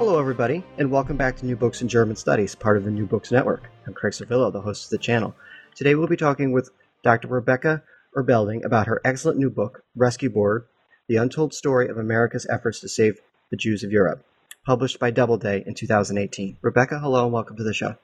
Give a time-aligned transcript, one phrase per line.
[0.00, 3.04] Hello, everybody, and welcome back to New Books in German Studies, part of the New
[3.04, 3.70] Books Network.
[3.86, 5.36] I'm Craig Servillo, the host of the channel.
[5.74, 6.70] Today we'll be talking with
[7.04, 7.28] Dr.
[7.28, 7.82] Rebecca
[8.16, 10.64] Erbelding about her excellent new book, Rescue Board
[11.10, 14.24] The Untold Story of America's Efforts to Save the Jews of Europe,
[14.64, 16.56] published by Doubleday in 2018.
[16.62, 17.96] Rebecca, hello, and welcome to the show.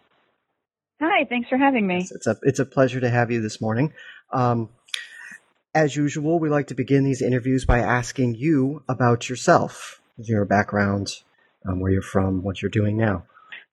[1.00, 2.06] Hi, thanks for having me.
[2.10, 3.94] It's a, it's a pleasure to have you this morning.
[4.34, 4.68] Um,
[5.74, 11.22] as usual, we like to begin these interviews by asking you about yourself, your background,
[11.68, 13.24] um, where you're from, what you're doing now.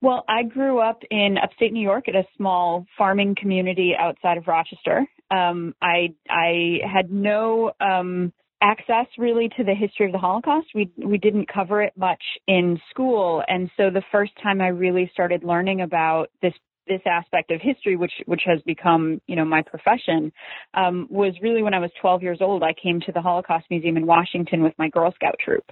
[0.02, 4.48] Well, I grew up in upstate New York at a small farming community outside of
[4.48, 5.06] Rochester.
[5.32, 10.68] Um, I I had no um, access really to the history of the Holocaust.
[10.76, 15.10] We we didn't cover it much in school, and so the first time I really
[15.14, 16.54] started learning about this
[16.88, 20.32] this aspect of history, which which has become you know my profession,
[20.74, 22.64] um, was really when I was 12 years old.
[22.64, 25.64] I came to the Holocaust Museum in Washington with my Girl Scout troop,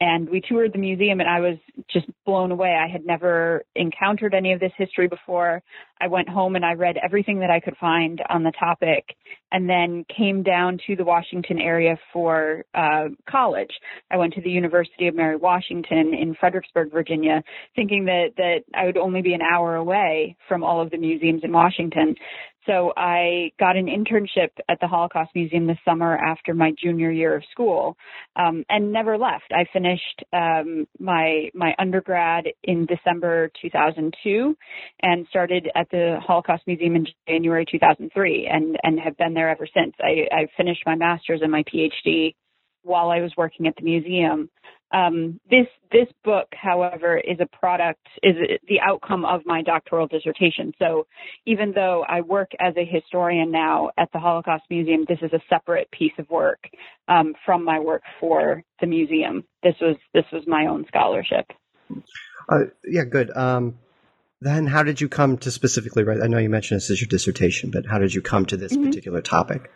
[0.00, 1.56] and we toured the museum and I was
[1.90, 2.76] just blown away.
[2.76, 5.62] I had never encountered any of this history before.
[6.00, 9.16] I went home and I read everything that I could find on the topic
[9.50, 13.72] and then came down to the Washington area for uh, college.
[14.10, 17.42] I went to the University of Mary Washington in Fredericksburg, Virginia,
[17.74, 21.42] thinking that, that I would only be an hour away from all of the museums
[21.42, 22.14] in Washington.
[22.66, 27.34] So I got an internship at the Holocaust Museum this summer after my junior year
[27.36, 27.96] of school,
[28.36, 29.52] um, and never left.
[29.52, 34.56] I finished um, my my undergrad in December 2002,
[35.02, 39.66] and started at the Holocaust Museum in January 2003, and and have been there ever
[39.72, 39.94] since.
[40.00, 42.34] I, I finished my master's and my PhD
[42.82, 44.50] while I was working at the museum.
[44.90, 48.36] Um, this this book, however, is a product is
[48.68, 50.72] the outcome of my doctoral dissertation.
[50.78, 51.06] So
[51.46, 55.40] even though I work as a historian now at the Holocaust Museum, this is a
[55.48, 56.60] separate piece of work
[57.06, 59.44] um, from my work for the museum.
[59.62, 61.46] This was this was my own scholarship.
[62.48, 63.30] Uh, yeah, good.
[63.36, 63.78] Um,
[64.40, 66.22] then, how did you come to specifically write?
[66.22, 68.72] I know you mentioned this is your dissertation, but how did you come to this
[68.72, 68.86] mm-hmm.
[68.86, 69.70] particular topic?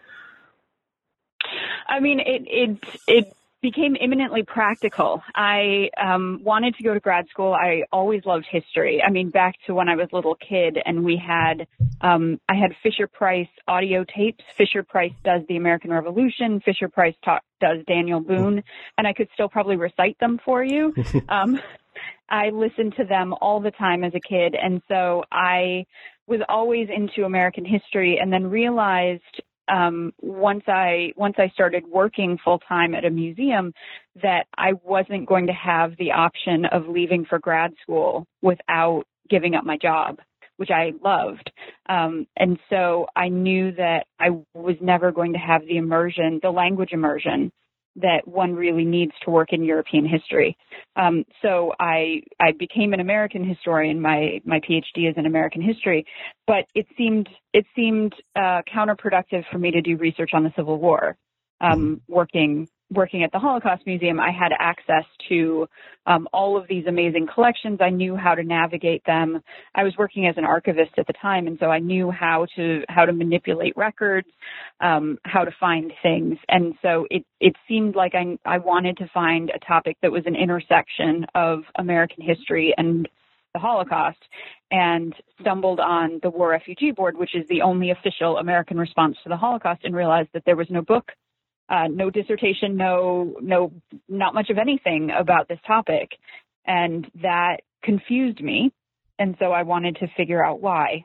[1.89, 5.23] I mean, it it it became imminently practical.
[5.35, 7.55] I um, wanted to go to grad school.
[7.55, 9.01] I always loved history.
[9.01, 11.69] I mean, back to when I was a little kid, and we had
[12.01, 14.45] um, I had Fisher Price audio tapes.
[14.59, 16.61] Fisher Price does the American Revolution.
[16.61, 18.65] Fisher Price talk, does Daniel Boone,
[18.99, 20.93] and I could still probably recite them for you.
[21.29, 21.61] Um,
[22.29, 25.87] I listened to them all the time as a kid, and so I
[26.27, 32.39] was always into American history, and then realized um, once I once I started working
[32.45, 33.73] full time at a museum
[34.23, 39.55] that I wasn't going to have the option of leaving for grad school without giving
[39.55, 40.19] up my job,
[40.59, 41.51] which I loved.
[41.89, 46.51] Um, and so I knew that I was never going to have the immersion, the
[46.51, 47.51] language immersion
[47.97, 50.57] that one really needs to work in European history.
[50.97, 54.01] Um, so I I became an American historian.
[54.01, 56.07] My my PhD is in American history,
[56.47, 60.79] but it seemed it seemed uh, counterproductive for me to do research on the Civil
[60.79, 61.17] War,
[61.61, 62.13] um, mm-hmm.
[62.13, 65.67] working working at the Holocaust Museum, I had access to
[66.07, 67.79] um, all of these amazing collections.
[67.81, 69.41] I knew how to navigate them.
[69.75, 72.83] I was working as an archivist at the time, and so I knew how to
[72.89, 74.29] how to manipulate records,
[74.81, 76.37] um, how to find things.
[76.49, 80.25] And so it it seemed like I I wanted to find a topic that was
[80.27, 83.09] an intersection of American history and
[83.55, 84.19] the Holocaust
[84.71, 89.29] and stumbled on the War Refugee Board, which is the only official American response to
[89.29, 91.13] the Holocaust, and realized that there was no book
[91.73, 93.73] uh, no dissertation, no, no,
[94.07, 96.11] not much of anything about this topic.
[96.67, 98.73] And that confused me.
[99.19, 101.05] And so I wanted to figure out why.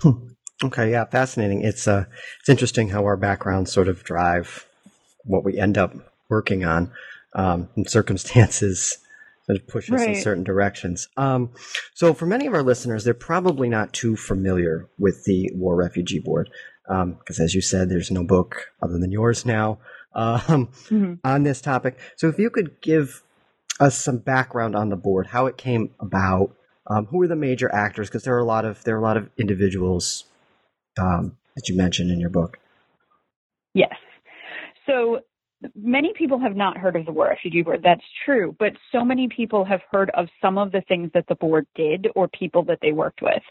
[0.00, 0.28] Hmm.
[0.64, 1.62] Okay, yeah, fascinating.
[1.62, 2.04] It's uh,
[2.40, 4.66] it's interesting how our backgrounds sort of drive
[5.24, 5.92] what we end up
[6.30, 6.90] working on,
[7.34, 8.96] um, and circumstances
[9.48, 10.16] that push us right.
[10.16, 11.08] in certain directions.
[11.18, 11.50] Um,
[11.94, 16.20] so, for many of our listeners, they're probably not too familiar with the War Refugee
[16.20, 16.48] Board
[16.86, 19.78] because um, as you said, there's no book other than yours now
[20.14, 21.14] um, mm-hmm.
[21.24, 21.98] on this topic.
[22.16, 23.22] So if you could give
[23.80, 26.56] us some background on the board, how it came about,
[26.86, 28.08] um, who are the major actors?
[28.08, 30.24] Because there are a lot of there are a lot of individuals
[30.98, 32.58] um, that you mentioned in your book.
[33.74, 33.94] Yes.
[34.86, 35.20] So
[35.74, 37.80] many people have not heard of the War Refugee Board.
[37.82, 41.34] That's true, but so many people have heard of some of the things that the
[41.34, 43.42] board did or people that they worked with.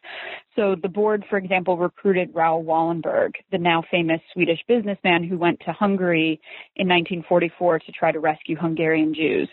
[0.56, 5.60] So the board, for example, recruited Raoul Wallenberg, the now famous Swedish businessman who went
[5.66, 6.40] to Hungary
[6.78, 9.50] in 1944 to try to rescue Hungarian Jews.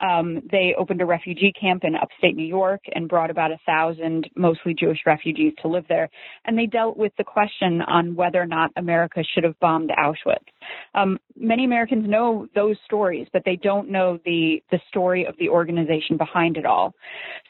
[0.00, 4.28] Um, they opened a refugee camp in upstate New York and brought about a thousand
[4.34, 6.08] mostly Jewish refugees to live there.
[6.44, 10.46] And they dealt with the question on whether or not America should have bombed Auschwitz.
[10.94, 15.48] Um, many Americans know those stories, but they don't know the, the story of the
[15.48, 16.94] organization behind it all.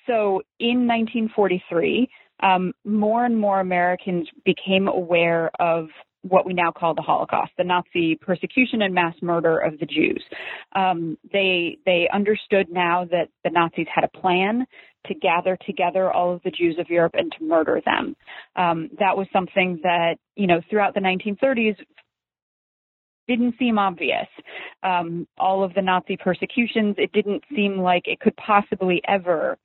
[0.07, 2.09] So in 1943,
[2.43, 5.89] um, more and more Americans became aware of
[6.23, 10.23] what we now call the Holocaust, the Nazi persecution and mass murder of the Jews.
[10.75, 14.67] Um, they they understood now that the Nazis had a plan
[15.07, 18.17] to gather together all of the Jews of Europe and to murder them.
[18.57, 21.77] Um, that was something that you know throughout the 1930s
[23.29, 24.27] didn't seem obvious.
[24.83, 29.59] Um, all of the Nazi persecutions, it didn't seem like it could possibly ever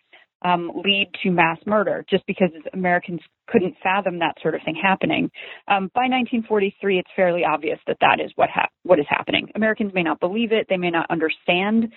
[0.44, 5.30] um, lead to mass murder just because Americans couldn't fathom that sort of thing happening.
[5.68, 9.50] Um, by 1943, it's fairly obvious that that is what ha- what is happening.
[9.56, 11.94] Americans may not believe it, they may not understand,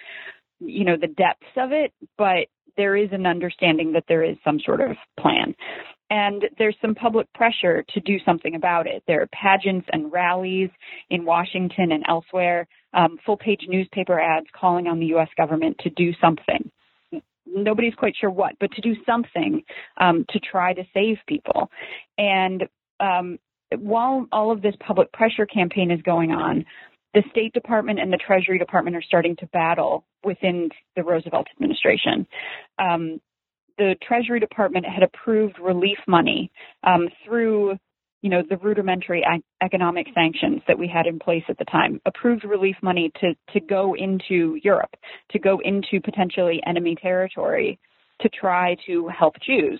[0.61, 4.59] you know, the depths of it, but there is an understanding that there is some
[4.61, 5.55] sort of plan.
[6.15, 9.03] And there's some public pressure to do something about it.
[9.09, 10.71] There are pageants and rallies
[11.11, 15.29] in Washington and elsewhere, um, full page newspaper ads calling on the U.S.
[15.37, 16.71] government to do something
[17.47, 19.63] nobody's quite sure what, but to do something
[19.99, 21.71] um, to try to save people.
[22.19, 22.65] And
[23.01, 23.39] um,
[23.79, 26.65] while all of this public pressure campaign is going on,
[27.13, 32.27] the State Department and the Treasury Department are starting to battle within the Roosevelt administration.
[32.79, 33.21] Um,
[33.79, 36.51] the Treasury Department had approved relief money
[36.85, 37.77] um, through
[38.25, 39.23] you know, the rudimentary
[39.63, 43.61] economic sanctions that we had in place at the time, approved relief money to, to
[43.61, 44.95] go into Europe,
[45.31, 47.79] to go into potentially enemy territory
[48.23, 49.79] to try to help Jews.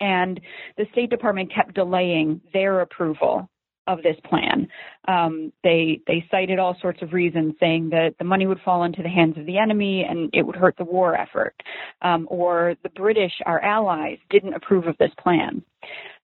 [0.00, 0.38] And
[0.76, 3.48] the State Department kept delaying their approval
[3.86, 4.68] of this plan.
[5.08, 9.02] Um, they they cited all sorts of reasons, saying that the money would fall into
[9.02, 11.54] the hands of the enemy and it would hurt the war effort,
[12.02, 15.62] um, or the British, our allies, didn't approve of this plan.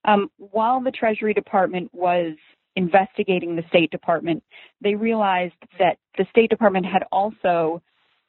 [0.05, 2.35] Um, while the Treasury Department was
[2.77, 4.43] investigating the State Department,
[4.81, 7.83] they realized that the State Department had also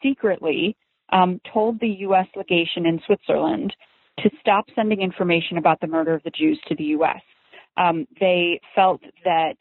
[0.04, 0.76] secretly
[1.14, 2.28] um, told the U.S.
[2.36, 3.74] legation in Switzerland
[4.20, 7.22] to stop sending information about the murder of the Jews to the U.S.
[7.78, 9.56] Um, they felt that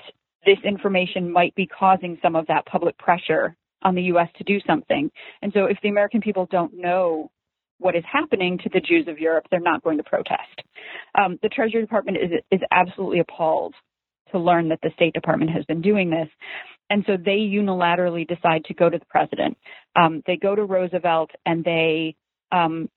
[0.44, 4.28] this information might be causing some of that public pressure on the U.S.
[4.36, 5.10] to do something.
[5.42, 7.30] And so if the American people don't know
[7.78, 10.62] what is happening to the Jews of Europe, they're not going to protest.
[11.18, 13.74] Um, the Treasury Department is, is absolutely appalled
[14.32, 16.28] to learn that the State Department has been doing this.
[16.90, 19.56] And so they unilaterally decide to go to the president.
[19.96, 22.16] Um, they go to Roosevelt and they
[22.52, 22.88] um,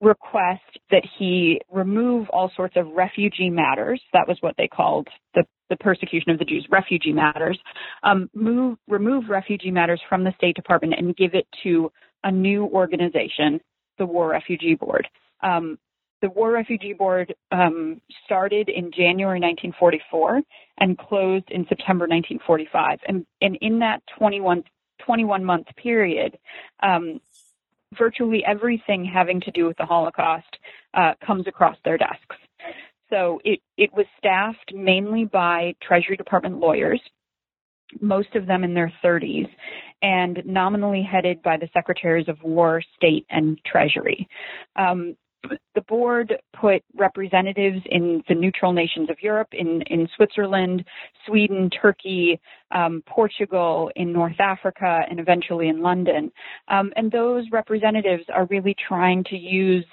[0.00, 4.00] request that he remove all sorts of refugee matters.
[4.12, 7.58] That was what they called the, the persecution of the Jews, refugee matters.
[8.02, 11.90] Um, move, remove refugee matters from the State Department and give it to
[12.24, 13.60] a new organization
[13.98, 15.08] the War Refugee Board.
[15.42, 15.78] Um,
[16.22, 20.42] the War Refugee Board um, started in January 1944
[20.78, 22.98] and closed in September 1945.
[23.06, 24.64] And, and in that 21,
[25.04, 26.38] 21 month period,
[26.82, 27.20] um,
[27.98, 30.58] virtually everything having to do with the Holocaust
[30.94, 32.36] uh, comes across their desks.
[33.10, 37.00] So it, it was staffed mainly by Treasury Department lawyers
[38.00, 39.48] most of them in their 30s,
[40.02, 44.28] and nominally headed by the Secretaries of War, State, and Treasury.
[44.76, 45.16] Um,
[45.74, 50.84] the board put representatives in the neutral nations of Europe, in, in Switzerland,
[51.26, 56.30] Sweden, Turkey, um, Portugal, in North Africa, and eventually in London.
[56.68, 59.86] Um, and those representatives are really trying to use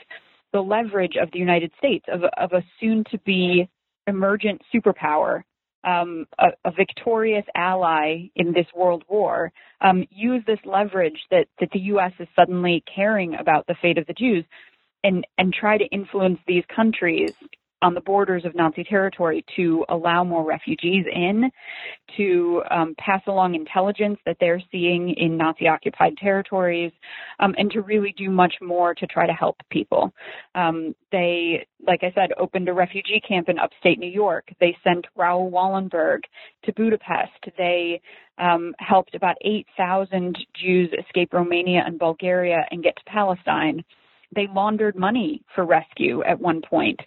[0.51, 3.67] the leverage of the United States, of, of a soon to be
[4.07, 5.43] emergent superpower,
[5.83, 11.69] um, a, a, victorious ally in this world war um, use this leverage that, that
[11.74, 12.13] the U.S.
[12.19, 14.45] is suddenly caring about the fate of the Jews
[15.03, 17.33] and, and try to influence these countries
[17.83, 21.51] on the borders of Nazi territory to allow more refugees in,
[22.15, 26.93] to um, pass along intelligence that they're seeing in Nazi occupied territories,
[27.39, 30.13] um, and to really do much more to try to help people.
[30.55, 34.48] Um, they, like I said, opened a refugee camp in upstate New York.
[34.62, 36.22] They sent Raoul Wallenberg
[36.63, 37.57] to Budapest.
[37.57, 38.01] They
[38.38, 43.83] um, helped about 8,000 Jews escape Romania and Bulgaria and get to Palestine
[44.35, 46.99] they laundered money for rescue at one point.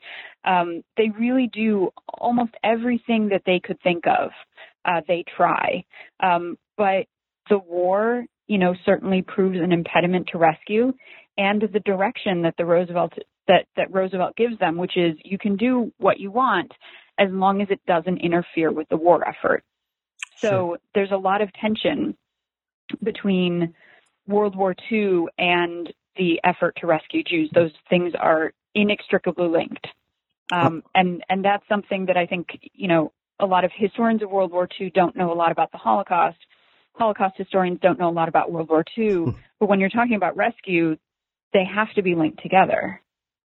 [0.45, 4.31] Um, they really do almost everything that they could think of.
[4.85, 5.85] Uh, they try,
[6.21, 7.07] um, but
[7.49, 10.93] the war, you know, certainly proves an impediment to rescue
[11.39, 13.13] and the direction that the Roosevelt
[13.49, 16.73] that, that Roosevelt gives them, which is you can do what you want
[17.19, 19.63] as long as it doesn't interfere with the war effort.
[20.37, 20.79] So sure.
[20.95, 22.17] there's a lot of tension
[23.03, 23.75] between
[24.27, 27.51] World War II and the effort to rescue Jews.
[27.55, 29.87] Those things are inextricably linked.
[30.53, 34.31] Um, and, and that's something that I think, you know, a lot of historians of
[34.31, 36.39] World War II don't know a lot about the Holocaust.
[36.95, 39.15] Holocaust historians don't know a lot about World War II.
[39.15, 39.31] Hmm.
[39.61, 40.97] but when you're talking about rescue,
[41.53, 43.01] they have to be linked together.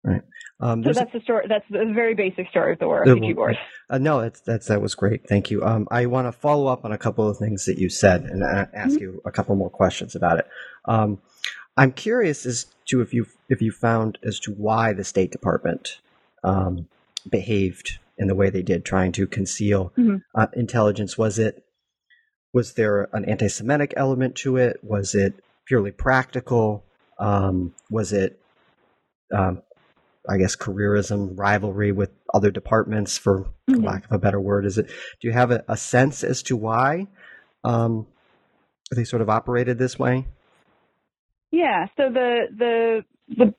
[0.02, 0.22] Right.
[0.60, 1.46] Um, so that's the story.
[1.48, 3.58] That's the very basic story of the War Refugee Board.
[3.90, 5.28] Uh, no, that's, that's that was great.
[5.28, 5.64] Thank you.
[5.64, 8.42] Um, I want to follow up on a couple of things that you said and
[8.42, 8.98] uh, ask mm-hmm.
[8.98, 10.46] you a couple more questions about it.
[10.86, 11.18] Um,
[11.76, 15.98] I'm curious as to if you if you found as to why the State Department
[16.42, 16.88] um,
[17.28, 20.16] behaved in the way they did, trying to conceal mm-hmm.
[20.34, 21.18] uh, intelligence.
[21.18, 21.62] Was it
[22.52, 24.78] was there an anti-Semitic element to it?
[24.82, 25.34] Was it
[25.66, 26.84] purely practical?
[27.18, 28.40] Um, was it,
[29.34, 29.62] um,
[30.28, 33.84] I guess, careerism, rivalry with other departments, for mm-hmm.
[33.84, 34.64] lack of a better word?
[34.64, 34.86] Is it?
[34.86, 37.08] Do you have a, a sense as to why
[37.62, 38.06] um,
[38.90, 40.26] they sort of operated this way?
[41.50, 41.86] Yeah.
[41.96, 43.54] So the the the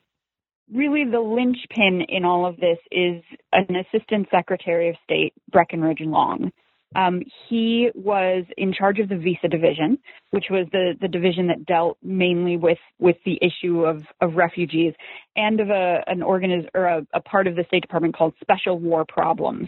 [0.74, 6.52] really the linchpin in all of this is an assistant secretary of state, Breckinridge Long.
[6.96, 10.00] Um, he was in charge of the visa division,
[10.32, 14.94] which was the, the division that dealt mainly with, with the issue of, of refugees
[15.36, 18.80] and of a, an organiz- or a, a part of the State Department called Special
[18.80, 19.68] War Problems,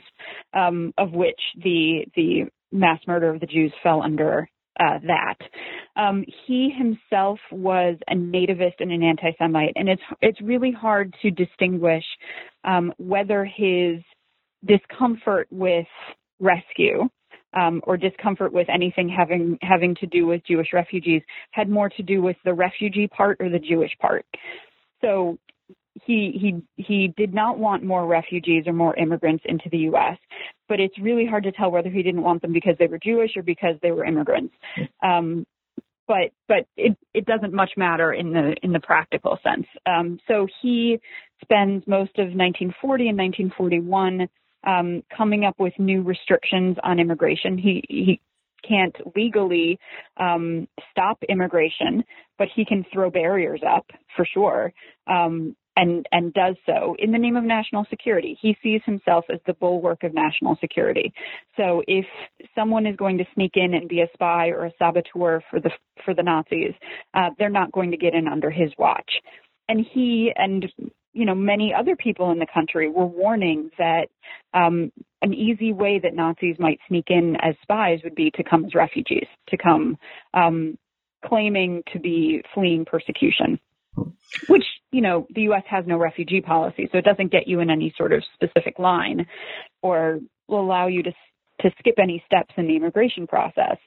[0.53, 4.49] um, of which the, the mass murder of the Jews fell under
[4.79, 5.37] uh, that.
[5.95, 11.31] Um, he himself was a nativist and an anti-Semite, and it's it's really hard to
[11.31, 12.05] distinguish
[12.63, 14.01] um, whether his
[14.65, 15.87] discomfort with
[16.39, 17.09] rescue
[17.53, 21.21] um, or discomfort with anything having having to do with Jewish refugees
[21.51, 24.25] had more to do with the refugee part or the Jewish part.
[25.01, 25.37] So
[26.05, 30.17] he he he did not want more refugees or more immigrants into the U.S.
[30.67, 33.31] But it's really hard to tell whether he didn't want them because they were Jewish
[33.35, 34.53] or because they were immigrants.
[35.03, 35.45] Um,
[36.07, 39.67] but but it it doesn't much matter in the in the practical sense.
[39.85, 40.99] Um, so he
[41.41, 44.27] spends most of 1940 and 1941
[44.65, 47.57] um, coming up with new restrictions on immigration.
[47.57, 48.19] He he
[48.67, 49.79] can't legally
[50.17, 52.03] um, stop immigration,
[52.37, 54.73] but he can throw barriers up for sure.
[55.07, 58.37] Um, and, and does so in the name of national security.
[58.41, 61.13] He sees himself as the bulwark of national security.
[61.55, 62.05] So if
[62.53, 65.71] someone is going to sneak in and be a spy or a saboteur for the
[66.03, 66.73] for the Nazis,
[67.13, 69.09] uh, they're not going to get in under his watch.
[69.69, 70.69] And he and
[71.13, 74.07] you know many other people in the country were warning that
[74.53, 78.65] um, an easy way that Nazis might sneak in as spies would be to come
[78.65, 79.97] as refugees, to come
[80.33, 80.77] um,
[81.25, 83.59] claiming to be fleeing persecution
[84.47, 85.63] which you know the U.S.
[85.69, 89.27] has no refugee policy, so it doesn't get you in any sort of specific line,
[89.81, 91.11] or will allow you to
[91.61, 93.77] to skip any steps in the immigration process.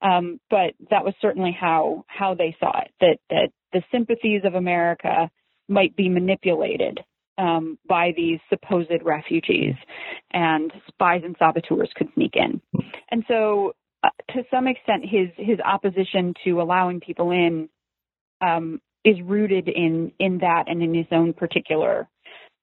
[0.00, 4.54] Um, but that was certainly how how they saw it that that the sympathies of
[4.54, 5.30] America
[5.68, 7.00] might be manipulated
[7.36, 9.74] um, by these supposed refugees,
[10.32, 12.60] and spies and saboteurs could sneak in.
[13.10, 17.68] And so, uh, to some extent, his his opposition to allowing people in
[18.40, 22.08] um, is rooted in in that and in his own particular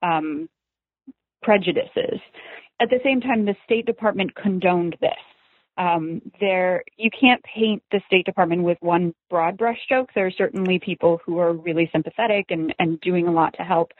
[0.03, 0.49] um,
[1.41, 2.19] prejudices.
[2.81, 5.11] At the same time, the State Department condoned this.
[5.77, 10.07] Um, there, you can't paint the State Department with one broad brush brushstroke.
[10.15, 13.91] There are certainly people who are really sympathetic and, and doing a lot to help,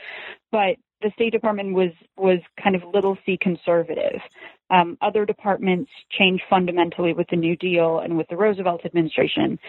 [0.52, 4.22] but the State Department was was kind of little c conservative.
[4.70, 9.60] Um, other departments changed fundamentally with the New Deal and with the Roosevelt administration,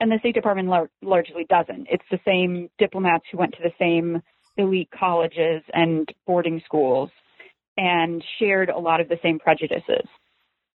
[0.00, 1.86] and the State Department lar- largely doesn't.
[1.90, 4.22] It's the same diplomats who went to the same
[4.56, 7.10] elite colleges and boarding schools
[7.76, 10.06] and shared a lot of the same prejudices.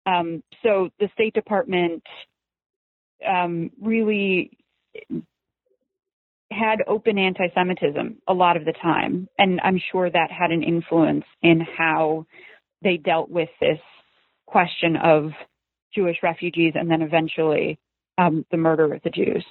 [0.06, 2.04] Um, so the State Department
[3.28, 4.52] um, really
[6.52, 9.28] had open anti Semitism a lot of the time.
[9.38, 12.26] And I'm sure that had an influence in how
[12.84, 13.80] they dealt with this
[14.46, 15.32] question of
[15.96, 17.80] Jewish refugees and then eventually
[18.18, 19.46] um, the murder of the Jews.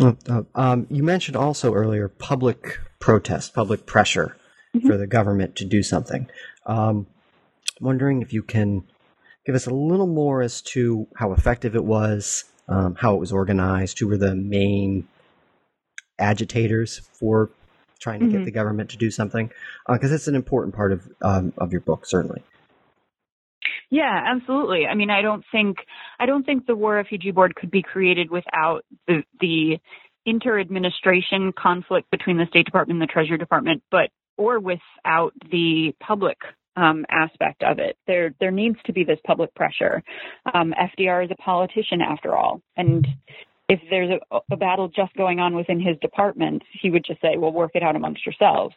[0.00, 4.36] Uh, um, you mentioned also earlier public protest, public pressure
[4.74, 4.86] mm-hmm.
[4.86, 6.28] for the government to do something.
[6.66, 7.06] Um,
[7.80, 8.84] wondering if you can
[9.44, 13.32] give us a little more as to how effective it was, um, how it was
[13.32, 15.08] organized, who were the main
[16.18, 17.50] agitators for
[17.98, 18.38] trying to mm-hmm.
[18.38, 19.50] get the government to do something,
[19.88, 22.42] because uh, it's an important part of um, of your book, certainly.
[23.90, 24.86] Yeah, absolutely.
[24.86, 25.78] I mean, I don't think
[26.20, 29.78] I don't think the War Refugee Board could be created without the the
[30.26, 36.36] inter-administration conflict between the State Department and the Treasury Department, but or without the public
[36.76, 37.96] um, aspect of it.
[38.06, 40.02] There there needs to be this public pressure.
[40.54, 43.06] Um, FDR is a politician after all, and
[43.68, 47.36] if there's a, a battle just going on within his department, he would just say,
[47.36, 48.74] "Well, work it out amongst yourselves."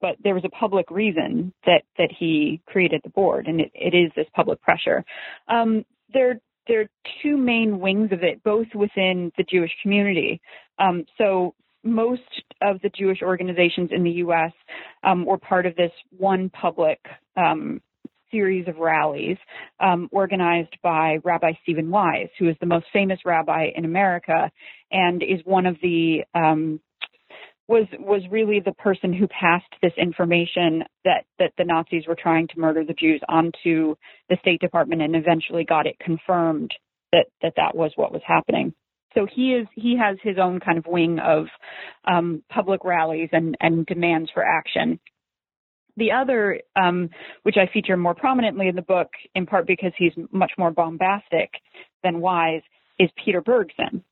[0.00, 3.94] But there was a public reason that that he created the board, and it, it
[3.94, 5.04] is this public pressure.
[5.48, 6.88] Um, there there are
[7.22, 10.40] two main wings of it, both within the Jewish community.
[10.78, 12.22] Um, so most
[12.62, 14.52] of the Jewish organizations in the U.S.
[15.02, 16.98] Um, were part of this one public
[17.36, 17.80] um,
[18.30, 19.36] series of rallies
[19.80, 24.50] um, organized by Rabbi Stephen Wise, who is the most famous rabbi in America
[24.90, 26.80] and is one of the um,
[27.70, 32.48] was was really the person who passed this information that that the Nazis were trying
[32.48, 33.94] to murder the Jews onto
[34.28, 36.74] the State Department and eventually got it confirmed
[37.12, 38.74] that that that was what was happening.
[39.14, 41.46] So he is he has his own kind of wing of
[42.04, 44.98] um, public rallies and and demands for action.
[45.96, 47.10] The other, um,
[47.44, 51.50] which I feature more prominently in the book, in part because he's much more bombastic
[52.02, 52.62] than Wise,
[52.98, 54.02] is Peter Bergson.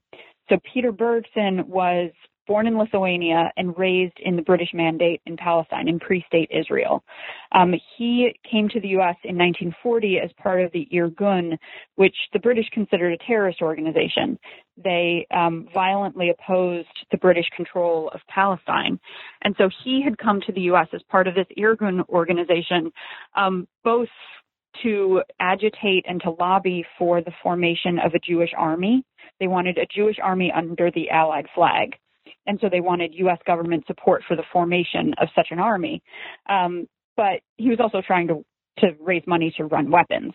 [0.48, 2.10] So Peter Bergson was
[2.48, 7.04] born in Lithuania and raised in the British Mandate in Palestine, in pre-state Israel.
[7.52, 9.16] Um, he came to the U.S.
[9.22, 11.58] in 1940 as part of the Irgun,
[11.96, 14.38] which the British considered a terrorist organization.
[14.82, 18.98] They um, violently opposed the British control of Palestine.
[19.42, 20.88] And so he had come to the U.S.
[20.92, 22.90] as part of this Irgun organization,
[23.36, 24.08] um, both
[24.82, 29.04] to agitate and to lobby for the formation of a Jewish army.
[29.40, 31.96] They wanted a Jewish army under the Allied flag
[32.48, 33.38] and so they wanted U.S.
[33.46, 36.02] government support for the formation of such an army.
[36.48, 38.44] Um, but he was also trying to
[38.78, 40.32] to raise money to run weapons.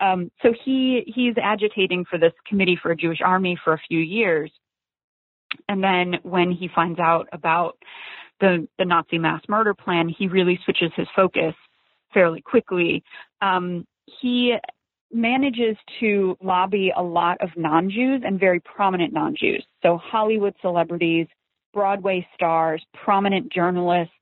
[0.00, 3.98] Um, so he he's agitating for this committee for a Jewish army for a few
[3.98, 4.50] years,
[5.68, 7.78] and then when he finds out about
[8.40, 11.54] the the Nazi mass murder plan, he really switches his focus
[12.14, 13.02] fairly quickly.
[13.42, 13.86] Um,
[14.20, 14.56] he
[15.12, 19.64] manages to lobby a lot of non-Jews and very prominent non-Jews.
[19.82, 21.26] So Hollywood celebrities,
[21.72, 24.12] Broadway stars, prominent journalists,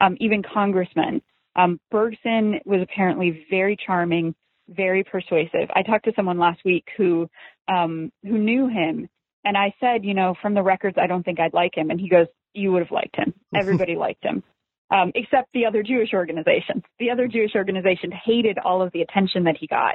[0.00, 1.22] um, even congressmen.
[1.56, 4.34] Um, Bergson was apparently very charming,
[4.68, 5.68] very persuasive.
[5.74, 7.28] I talked to someone last week who
[7.68, 9.08] um, who knew him,
[9.44, 11.90] and I said, you know, from the records, I don't think I'd like him.
[11.90, 13.34] And he goes, you would have liked him.
[13.54, 14.42] Everybody liked him.
[14.90, 16.82] Um, except the other Jewish organizations.
[16.98, 19.94] The other Jewish organizations hated all of the attention that he got,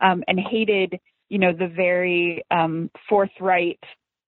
[0.00, 3.80] um, and hated, you know, the very um, forthright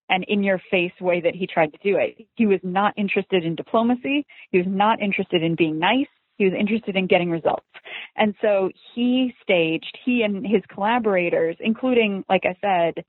[0.09, 2.27] and in your face way that he tried to do it.
[2.35, 4.27] He was not interested in diplomacy.
[4.51, 6.07] He was not interested in being nice.
[6.37, 7.67] He was interested in getting results.
[8.17, 13.05] And so he staged, he and his collaborators, including, like I said,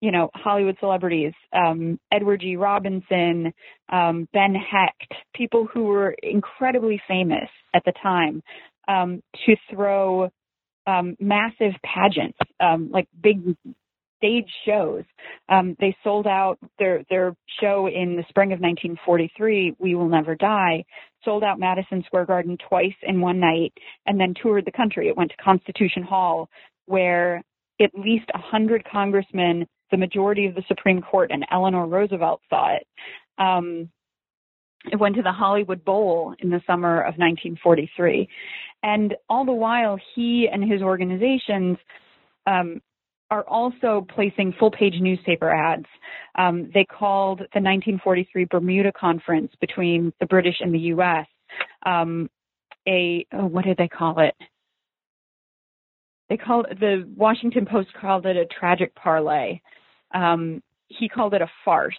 [0.00, 2.56] you know, Hollywood celebrities, um, Edward G.
[2.56, 3.54] Robinson,
[3.88, 8.42] um, Ben Hecht, people who were incredibly famous at the time,
[8.86, 10.30] um, to throw
[10.86, 13.56] um, massive pageants, um, like big
[14.24, 15.04] stage shows.
[15.48, 20.34] Um, they sold out their their show in the spring of 1943, "We Will Never
[20.34, 20.84] Die,"
[21.24, 23.72] sold out Madison Square Garden twice in one night,
[24.06, 25.08] and then toured the country.
[25.08, 26.48] It went to Constitution Hall,
[26.86, 27.42] where
[27.80, 32.74] at least a hundred congressmen, the majority of the Supreme Court, and Eleanor Roosevelt saw
[32.74, 32.86] it.
[33.38, 33.90] Um,
[34.90, 38.28] it went to the Hollywood Bowl in the summer of 1943.
[38.82, 41.78] And all the while, he and his organizations
[42.46, 42.82] um,
[43.30, 45.86] are also placing full page newspaper ads.
[46.36, 51.26] Um, they called the 1943 Bermuda Conference between the British and the U.S.
[51.86, 52.28] Um,
[52.86, 54.34] a, oh, what did they call it?
[56.28, 59.60] They called the Washington Post called it a tragic parlay.
[60.14, 61.94] Um, he called it a farce.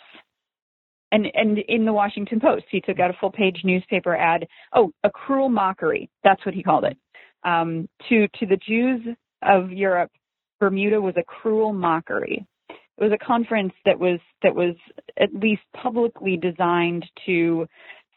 [1.11, 4.47] And, and in the Washington Post, he took out a full page newspaper ad.
[4.73, 6.09] Oh, a cruel mockery.
[6.23, 6.97] That's what he called it.
[7.43, 9.01] Um, to, to the Jews
[9.43, 10.11] of Europe
[10.59, 12.45] Bermuda was a cruel mockery.
[12.69, 14.75] It was a conference that was that was
[15.19, 17.67] at least publicly designed to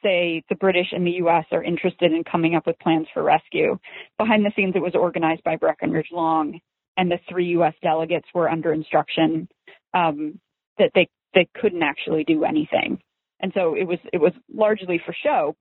[0.02, 1.44] say the British and the U.S.
[1.50, 3.78] are interested in coming up with plans for rescue.
[4.16, 6.60] Behind the scenes, it was organized by Breckinridge Long,
[6.96, 7.74] and the three U.S.
[7.82, 9.48] delegates were under instruction
[9.94, 10.38] um,
[10.78, 13.00] that they they couldn't actually do anything,
[13.40, 15.56] and so it was it was largely for show.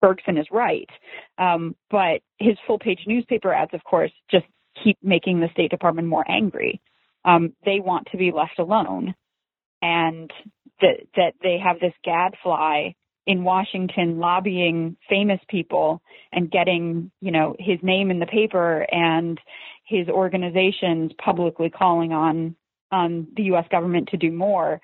[0.00, 0.88] Bergson is right,
[1.38, 4.44] um, but his full page newspaper ads, of course, just
[4.82, 6.80] keep making the State Department more angry.
[7.24, 9.14] Um, they want to be left alone,
[9.80, 10.30] and
[10.80, 12.94] that that they have this gadfly
[13.26, 19.40] in Washington lobbying famous people and getting you know his name in the paper and
[19.86, 22.56] his organizations publicly calling on
[22.90, 23.64] on the U.S.
[23.70, 24.80] government to do more.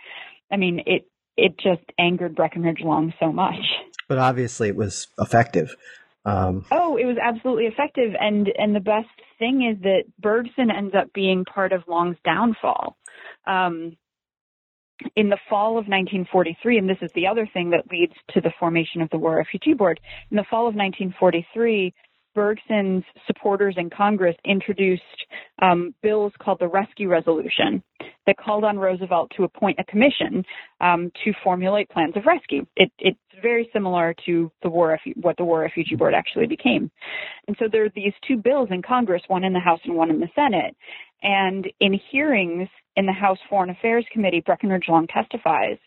[0.50, 3.60] I mean, it it just angered Breckinridge Long so much.
[4.08, 5.76] But obviously, it was effective.
[6.24, 9.08] Um, oh, it was absolutely effective, and and the best
[9.40, 12.96] thing is that Bergson ends up being part of Long's downfall.
[13.46, 13.96] Um,
[15.16, 18.52] in the fall of 1943, and this is the other thing that leads to the
[18.60, 19.98] formation of the War Refugee Board.
[20.30, 21.94] In the fall of 1943,
[22.34, 25.02] Bergson's supporters in Congress introduced
[25.62, 27.82] um, bills called the Rescue Resolution
[28.30, 30.44] that called on Roosevelt to appoint a commission
[30.80, 32.64] um, to formulate plans of rescue.
[32.76, 36.90] It, it's very similar to the war what the War Refugee Board actually became.
[37.48, 40.10] And so there are these two bills in Congress, one in the House and one
[40.10, 40.76] in the Senate.
[41.22, 45.78] And in hearings in the House Foreign Affairs Committee, Breckinridge Long testifies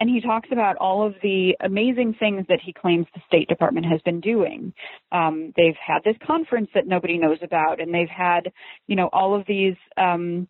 [0.00, 3.84] and he talks about all of the amazing things that he claims the State Department
[3.84, 4.72] has been doing.
[5.12, 8.50] Um, they've had this conference that nobody knows about, and they've had,
[8.86, 9.74] you know, all of these.
[9.98, 10.48] Um,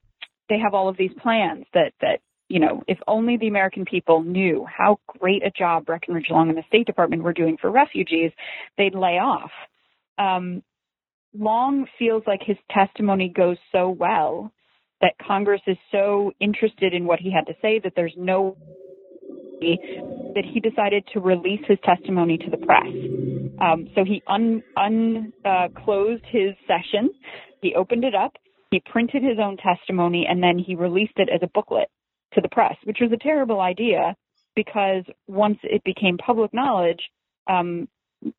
[0.50, 4.24] they have all of these plans that that you know, if only the American people
[4.24, 8.32] knew how great a job Breckinridge Long and the State Department were doing for refugees,
[8.76, 9.52] they'd lay off.
[10.18, 10.62] Um,
[11.32, 14.52] Long feels like his testimony goes so well
[15.00, 18.56] that Congress is so interested in what he had to say that there's no
[19.60, 22.86] that he decided to release his testimony to the press.
[23.60, 25.68] Um, so he unclosed un, uh,
[26.30, 27.10] his session,
[27.60, 28.32] he opened it up,
[28.70, 31.88] he printed his own testimony, and then he released it as a booklet
[32.34, 34.14] to the press, which was a terrible idea
[34.54, 37.00] because once it became public knowledge,
[37.48, 37.88] um,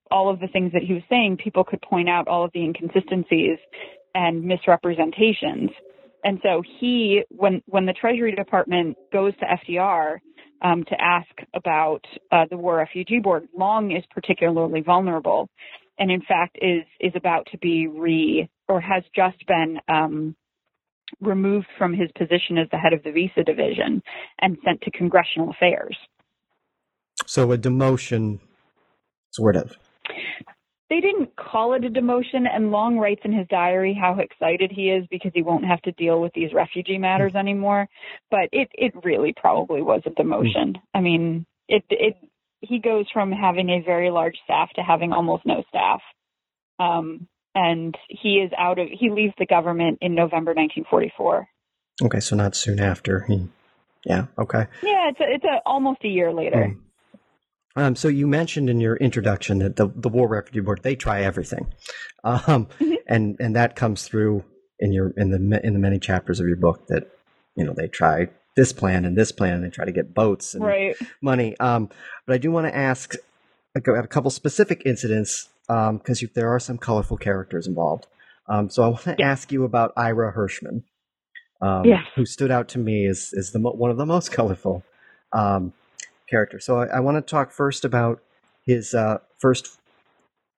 [0.10, 2.64] all of the things that he was saying, people could point out all of the
[2.64, 3.58] inconsistencies
[4.14, 5.72] and misrepresentations.
[6.24, 10.20] And so he, when when the Treasury Department goes to FDR
[10.62, 13.48] um, to ask about uh, the War Refugee Board.
[13.58, 15.50] Long is particularly vulnerable,
[16.02, 20.36] and in fact is is about to be re or has just been um,
[21.22, 24.02] removed from his position as the head of the visa division
[24.40, 25.96] and sent to congressional affairs.
[27.26, 28.40] So a demotion,
[29.32, 29.76] sort of.
[30.90, 34.90] They didn't call it a demotion and long writes in his diary how excited he
[34.90, 37.88] is because he won't have to deal with these refugee matters anymore.
[38.32, 40.78] But it it really probably was a demotion.
[40.96, 42.16] I mean it it
[42.62, 46.02] he goes from having a very large staff to having almost no staff.
[46.80, 51.50] Um and he is out of he leaves the government in november 1944
[52.02, 53.46] okay so not soon after he
[54.06, 54.68] yeah okay.
[54.82, 56.70] Yeah it's a, it's a, almost a year later.
[56.70, 56.78] Mm.
[57.76, 61.22] Um, so you mentioned in your introduction that the, the War Refugee Board they try
[61.22, 61.74] everything,
[62.24, 62.94] um, mm-hmm.
[63.08, 64.44] and and that comes through
[64.80, 67.10] in your in the in the many chapters of your book that
[67.56, 70.54] you know they try this plan and this plan and they try to get boats
[70.54, 70.96] and right.
[71.22, 71.58] money.
[71.60, 71.90] Um,
[72.26, 73.16] but I do want to ask
[73.76, 78.08] a, a couple specific incidents because um, there are some colorful characters involved.
[78.48, 79.32] Um, so I want to yeah.
[79.32, 80.84] ask you about Ira Hirschmann,
[81.62, 82.06] um, yes.
[82.16, 84.84] who stood out to me as, as the one of the most colorful.
[85.32, 85.74] Um,
[86.32, 86.60] character.
[86.60, 88.24] So I, I want to talk first about
[88.66, 89.78] his uh, first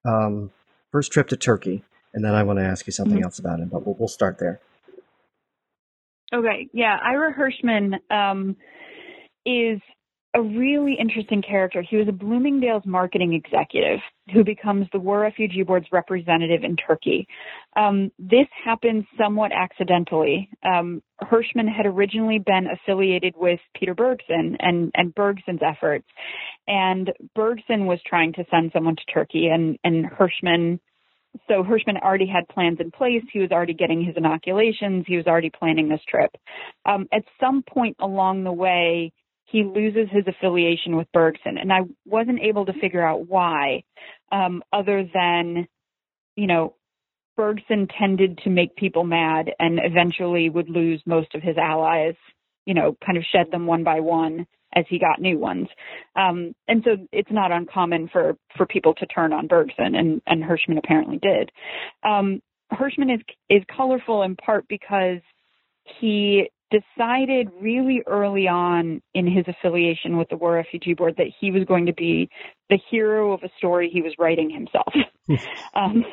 [0.06, 0.52] um,
[0.90, 1.82] first trip to Turkey,
[2.14, 3.24] and then I want to ask you something mm-hmm.
[3.24, 3.68] else about him.
[3.68, 4.60] But we'll, we'll start there.
[6.34, 8.56] Okay, yeah, Ira Hirschmann um,
[9.46, 9.80] is
[10.34, 11.80] a really interesting character.
[11.80, 14.00] He was a Bloomingdale's marketing executive
[14.32, 17.28] who becomes the War Refugee Board's representative in Turkey.
[17.76, 20.50] Um, this happened somewhat accidentally.
[20.64, 26.08] Um, Hirschmann had originally been affiliated with Peter Bergson and, and Bergson's efforts,
[26.66, 30.80] and Bergson was trying to send someone to Turkey, and, and Hirschmann
[31.48, 33.22] so Hirschmann already had plans in place.
[33.32, 35.04] He was already getting his inoculations.
[35.06, 36.30] He was already planning this trip.
[36.86, 39.12] Um, at some point along the way,
[39.44, 41.58] he loses his affiliation with Bergson.
[41.58, 43.84] And I wasn't able to figure out why,
[44.32, 45.66] um, other than,
[46.36, 46.74] you know,
[47.36, 52.14] Bergson tended to make people mad and eventually would lose most of his allies,
[52.64, 55.68] you know, kind of shed them one by one as he got new ones.
[56.16, 60.42] Um, and so it's not uncommon for, for people to turn on Bergson, and, and
[60.42, 61.50] Hirschmann apparently did.
[62.02, 62.40] Um,
[62.72, 65.20] Hirschmann is, is colorful in part because
[66.00, 71.50] he decided really early on in his affiliation with the War Refugee Board that he
[71.50, 72.28] was going to be
[72.70, 74.92] the hero of a story he was writing himself.
[75.74, 76.04] um,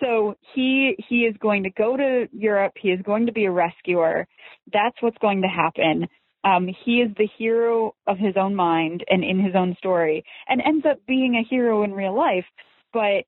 [0.00, 2.74] so he he is going to go to Europe.
[2.76, 4.26] He is going to be a rescuer.
[4.72, 6.08] That's what's going to happen.
[6.44, 10.60] Um, he is the hero of his own mind and in his own story, and
[10.64, 12.44] ends up being a hero in real life.
[12.92, 13.24] But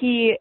[0.00, 0.36] he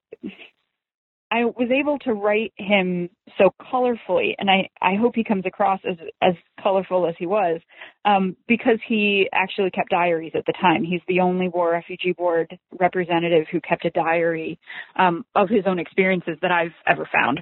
[1.32, 5.80] I was able to write him so colorfully, and I, I hope he comes across
[5.84, 7.60] as as colorful as he was,
[8.06, 10.84] um, because he actually kept diaries at the time.
[10.84, 14.60] He's the only War Refugee Board representative who kept a diary
[14.98, 17.42] um, of his own experiences that I've ever found.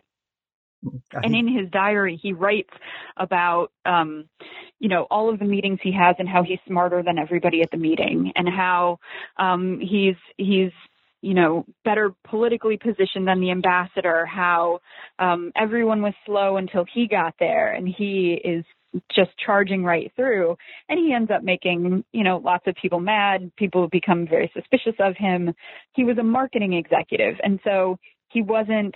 [1.14, 2.70] And in his diary, he writes
[3.18, 4.26] about, um,
[4.80, 7.72] you know, all of the meetings he has and how he's smarter than everybody at
[7.72, 9.00] the meeting and how
[9.38, 10.72] um, he's he's
[11.22, 14.26] you know better politically positioned than the ambassador.
[14.26, 14.80] How
[15.20, 18.66] um, everyone was slow until he got there, and he is
[19.14, 20.56] just charging right through
[20.88, 24.94] and he ends up making you know lots of people mad people become very suspicious
[25.00, 25.54] of him
[25.94, 27.98] he was a marketing executive and so
[28.30, 28.94] he wasn't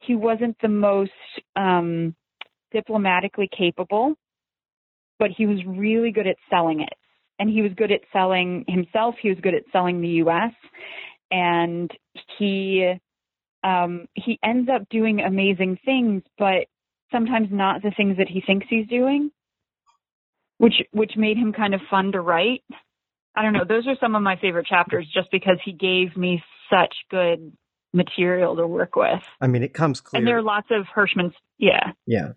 [0.00, 1.10] he wasn't the most
[1.56, 2.14] um,
[2.72, 4.14] diplomatically capable,
[5.18, 6.94] but he was really good at selling it.
[7.38, 9.14] And he was good at selling himself.
[9.20, 10.52] He was good at selling the U.S.
[11.30, 11.90] And
[12.38, 12.94] he
[13.62, 16.66] um, he ends up doing amazing things, but
[17.12, 19.30] sometimes not the things that he thinks he's doing,
[20.58, 22.62] which which made him kind of fun to write.
[23.34, 23.64] I don't know.
[23.66, 27.52] Those are some of my favorite chapters, just because he gave me such good
[27.92, 29.22] material to work with.
[29.40, 30.18] I mean, it comes clear.
[30.18, 31.34] And there are lots of Hirschmann's.
[31.58, 31.92] Yeah.
[32.06, 32.32] Yeah.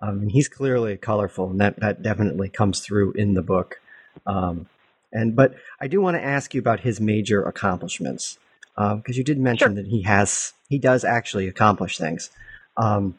[0.00, 3.80] Um, and he's clearly colorful, and that, that definitely comes through in the book.
[4.26, 4.68] Um,
[5.12, 8.38] and but I do want to ask you about his major accomplishments
[8.76, 9.82] because um, you did mention sure.
[9.82, 12.30] that he has he does actually accomplish things.
[12.76, 13.18] Um,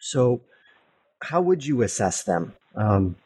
[0.00, 0.40] so,
[1.22, 2.54] how would you assess them?
[2.74, 3.16] Um,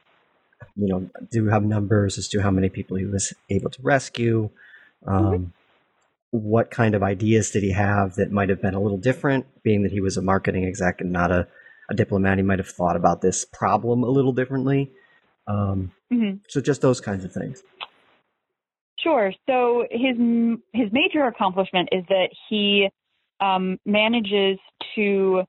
[0.76, 3.82] you know, do you have numbers as to how many people he was able to
[3.82, 4.50] rescue?
[5.06, 5.44] Um, mm-hmm
[6.32, 9.82] what kind of ideas did he have that might have been a little different, being
[9.82, 11.46] that he was a marketing exec and not a,
[11.90, 12.38] a diplomat?
[12.38, 14.90] He might have thought about this problem a little differently.
[15.46, 16.38] Um, mm-hmm.
[16.48, 17.62] So just those kinds of things.
[18.98, 19.32] Sure.
[19.46, 20.16] So his
[20.72, 22.88] his major accomplishment is that he
[23.40, 24.58] um, manages
[24.94, 25.42] to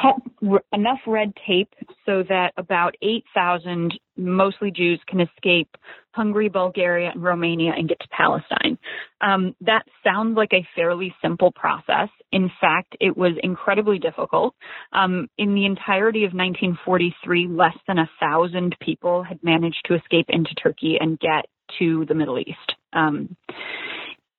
[0.00, 0.16] cut
[0.50, 1.72] r- enough red tape
[2.04, 5.68] so that about 8,000, mostly Jews, can escape
[6.12, 8.78] Hungary, Bulgaria, and Romania and get to Palestine.
[9.20, 12.08] Um, that sounds like a fairly simple process.
[12.32, 14.54] In fact, it was incredibly difficult.
[14.92, 20.26] Um, in the entirety of 1943, less than a thousand people had managed to escape
[20.28, 21.46] into Turkey and get
[21.78, 22.74] to the Middle East.
[22.92, 23.36] Um,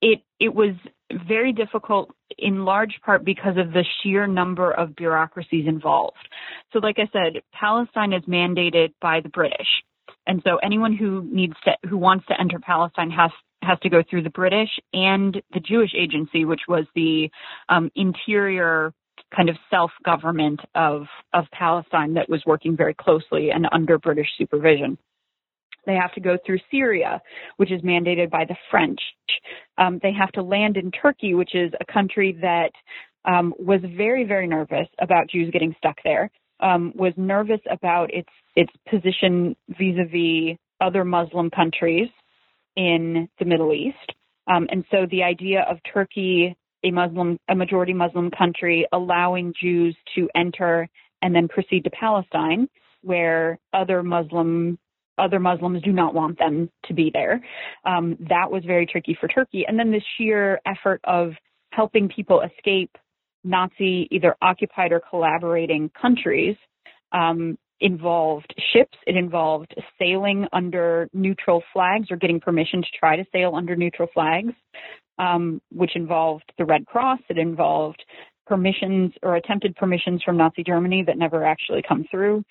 [0.01, 0.75] it it was
[1.27, 6.27] very difficult in large part because of the sheer number of bureaucracies involved.
[6.73, 9.67] So like I said, Palestine is mandated by the British.
[10.25, 14.03] And so anyone who needs to who wants to enter Palestine has has to go
[14.07, 17.29] through the British and the Jewish agency, which was the
[17.69, 18.93] um, interior
[19.35, 24.27] kind of self government of of Palestine that was working very closely and under British
[24.37, 24.97] supervision.
[25.87, 27.19] They have to go through Syria,
[27.55, 28.99] which is mandated by the French.
[29.77, 32.71] Um, they have to land in Turkey, which is a country that
[33.25, 36.29] um, was very, very nervous about Jews getting stuck there.
[36.59, 42.09] Um, was nervous about its its position vis-a-vis other Muslim countries
[42.75, 44.13] in the Middle East,
[44.47, 49.95] um, and so the idea of Turkey, a Muslim, a majority Muslim country, allowing Jews
[50.15, 50.89] to enter
[51.21, 52.67] and then proceed to Palestine,
[53.01, 54.79] where other Muslim
[55.17, 57.41] other Muslims do not want them to be there.
[57.85, 59.65] Um, that was very tricky for Turkey.
[59.67, 61.31] And then the sheer effort of
[61.71, 62.97] helping people escape
[63.43, 66.55] Nazi either occupied or collaborating countries
[67.11, 68.97] um, involved ships.
[69.05, 74.09] It involved sailing under neutral flags or getting permission to try to sail under neutral
[74.13, 74.53] flags,
[75.19, 77.19] um, which involved the Red Cross.
[77.29, 78.03] It involved
[78.47, 82.43] permissions or attempted permissions from Nazi Germany that never actually come through.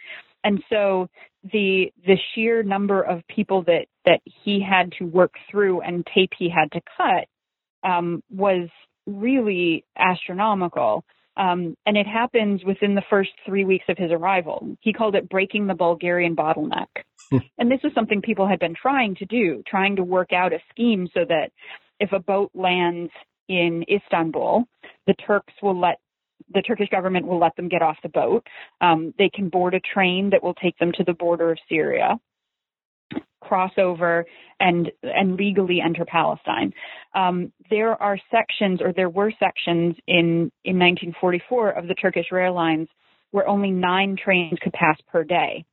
[0.44, 1.08] And so
[1.52, 6.30] the the sheer number of people that that he had to work through and tape
[6.38, 8.68] he had to cut um, was
[9.06, 11.04] really astronomical.
[11.36, 14.76] Um, and it happens within the first three weeks of his arrival.
[14.80, 16.86] He called it breaking the Bulgarian bottleneck.
[17.30, 17.38] Hmm.
[17.58, 20.60] and this was something people had been trying to do, trying to work out a
[20.70, 21.50] scheme so that
[22.00, 23.10] if a boat lands
[23.48, 24.64] in Istanbul,
[25.06, 25.98] the Turks will let
[26.52, 28.46] the Turkish government will let them get off the boat.
[28.80, 32.18] Um, they can board a train that will take them to the border of Syria,
[33.40, 34.24] cross over,
[34.60, 36.72] and and legally enter Palestine.
[37.14, 42.54] Um, there are sections, or there were sections in in 1944 of the Turkish rail
[42.54, 42.88] lines
[43.32, 45.64] where only nine trains could pass per day,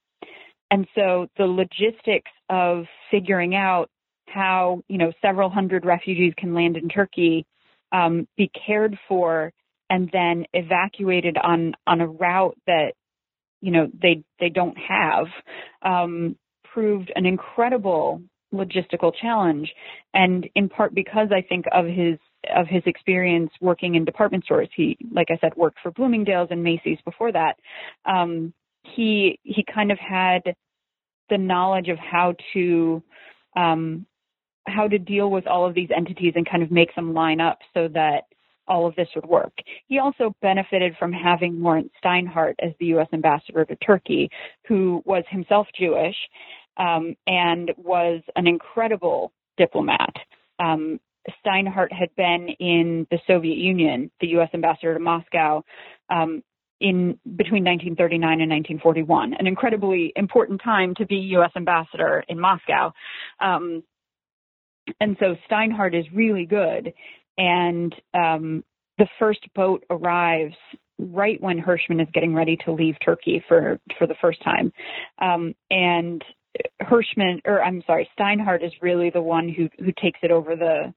[0.71, 3.89] and so the logistics of figuring out
[4.27, 7.45] how you know several hundred refugees can land in Turkey,
[7.93, 9.53] um, be cared for
[9.89, 12.93] and then evacuated on on a route that
[13.61, 15.27] you know they they don't have
[15.83, 16.35] um,
[16.73, 18.21] proved an incredible
[18.53, 19.71] logistical challenge.
[20.13, 22.19] And in part because i think of his
[22.55, 26.61] of his experience working in department stores he like i said worked for bloomingdale's and
[26.61, 27.55] macy's before that
[28.05, 28.53] um,
[28.83, 30.41] he he kind of had
[31.29, 33.01] the knowledge of how to
[33.55, 34.05] um,
[34.67, 37.59] how to deal with all of these entities and kind of make them line up
[37.73, 38.23] so that
[38.67, 39.53] all of this would work.
[39.87, 43.07] He also benefited from having Laurence Steinhardt as the U.S.
[43.13, 44.29] ambassador to Turkey,
[44.67, 46.15] who was himself Jewish
[46.77, 50.13] um, and was an incredible diplomat.
[50.59, 50.99] Um,
[51.45, 54.49] Steinhardt had been in the Soviet Union, the U.S.
[54.53, 55.63] ambassador to Moscow,
[56.09, 56.43] um,
[56.81, 61.51] in between 1939 and 1941, an incredibly important time to be U.S.
[61.55, 62.91] ambassador in Moscow.
[63.39, 63.83] Um,
[64.99, 66.93] and so Steinhardt is really good.
[67.37, 68.63] And um,
[68.97, 70.55] the first boat arrives
[70.99, 74.71] right when Hirschmann is getting ready to leave Turkey for for the first time.
[75.19, 76.23] Um, and
[76.81, 80.93] Hirschmann, or I'm sorry, Steinhardt is really the one who who takes it over the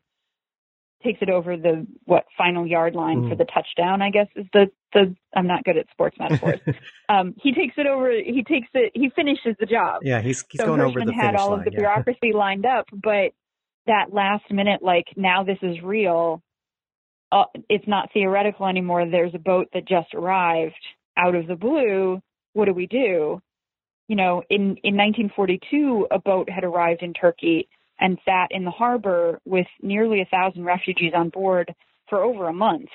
[1.03, 3.31] takes it over the what final yard line mm.
[3.31, 4.03] for the touchdown.
[4.03, 6.61] I guess is the the I'm not good at sports metaphors.
[7.09, 8.11] um, he takes it over.
[8.11, 8.93] He takes it.
[8.95, 10.03] He finishes the job.
[10.03, 11.79] Yeah, he's he's so going Hirschmann over the had all line, of the yeah.
[11.81, 13.33] bureaucracy lined up, but
[13.87, 16.43] that last minute, like now this is real.
[17.33, 19.05] Uh, it's not theoretical anymore.
[19.09, 20.75] There's a boat that just arrived
[21.17, 22.21] out of the blue.
[22.53, 23.41] What do we do?
[24.09, 27.69] You know, in in 1942, a boat had arrived in Turkey
[27.99, 31.75] and sat in the harbor with nearly a thousand refugees on board
[32.09, 32.89] for over a month.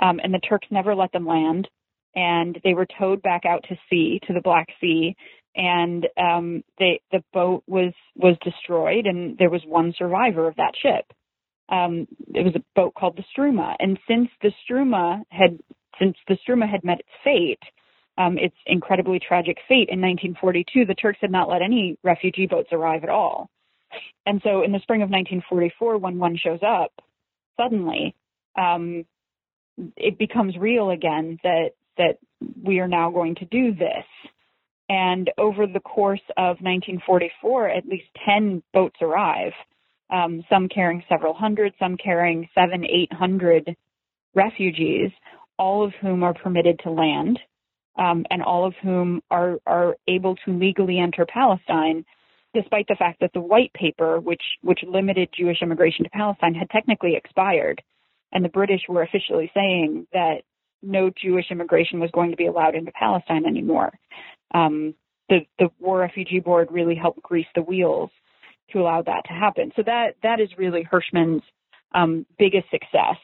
[0.00, 1.68] Um, and the Turks never let them land,
[2.14, 5.14] and they were towed back out to sea, to the Black Sea,
[5.56, 10.72] and um, they, the boat was was destroyed, and there was one survivor of that
[10.80, 11.12] ship.
[11.68, 15.58] Um, it was a boat called the Struma, and since the Struma had
[15.98, 17.62] since the Struma had met its fate,
[18.18, 22.68] um, its incredibly tragic fate in 1942, the Turks had not let any refugee boats
[22.72, 23.48] arrive at all.
[24.26, 26.92] And so in the spring of 1944, when one shows up,
[27.56, 28.14] suddenly
[28.58, 29.04] um,
[29.96, 32.18] it becomes real again that that
[32.62, 34.04] we are now going to do this.
[34.88, 39.52] And over the course of 1944, at least 10 boats arrive,
[40.10, 43.76] um, some carrying several hundred, some carrying seven, eight hundred
[44.34, 45.10] refugees,
[45.58, 47.38] all of whom are permitted to land,
[47.96, 52.04] um, and all of whom are, are able to legally enter Palestine
[52.52, 56.70] despite the fact that the white paper, which which limited Jewish immigration to Palestine, had
[56.70, 57.82] technically expired,
[58.32, 60.42] and the British were officially saying that
[60.80, 63.92] no Jewish immigration was going to be allowed into Palestine anymore.
[64.52, 64.94] Um,
[65.28, 68.10] the the War Refugee Board really helped grease the wheels
[68.72, 69.72] to allow that to happen.
[69.76, 71.42] So that that is really Hirschmann's
[71.94, 73.16] um, biggest success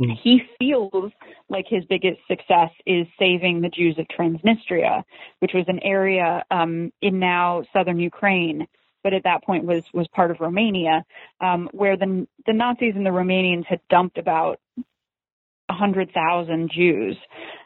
[0.00, 0.16] Mm.
[0.22, 1.12] He feels
[1.48, 5.04] like his biggest success is saving the Jews of Transnistria,
[5.38, 8.66] which was an area um, in now southern Ukraine,
[9.04, 11.04] but at that point was was part of Romania,
[11.40, 14.58] um, where the the Nazis and the Romanians had dumped about
[15.70, 17.16] hundred thousand Jews.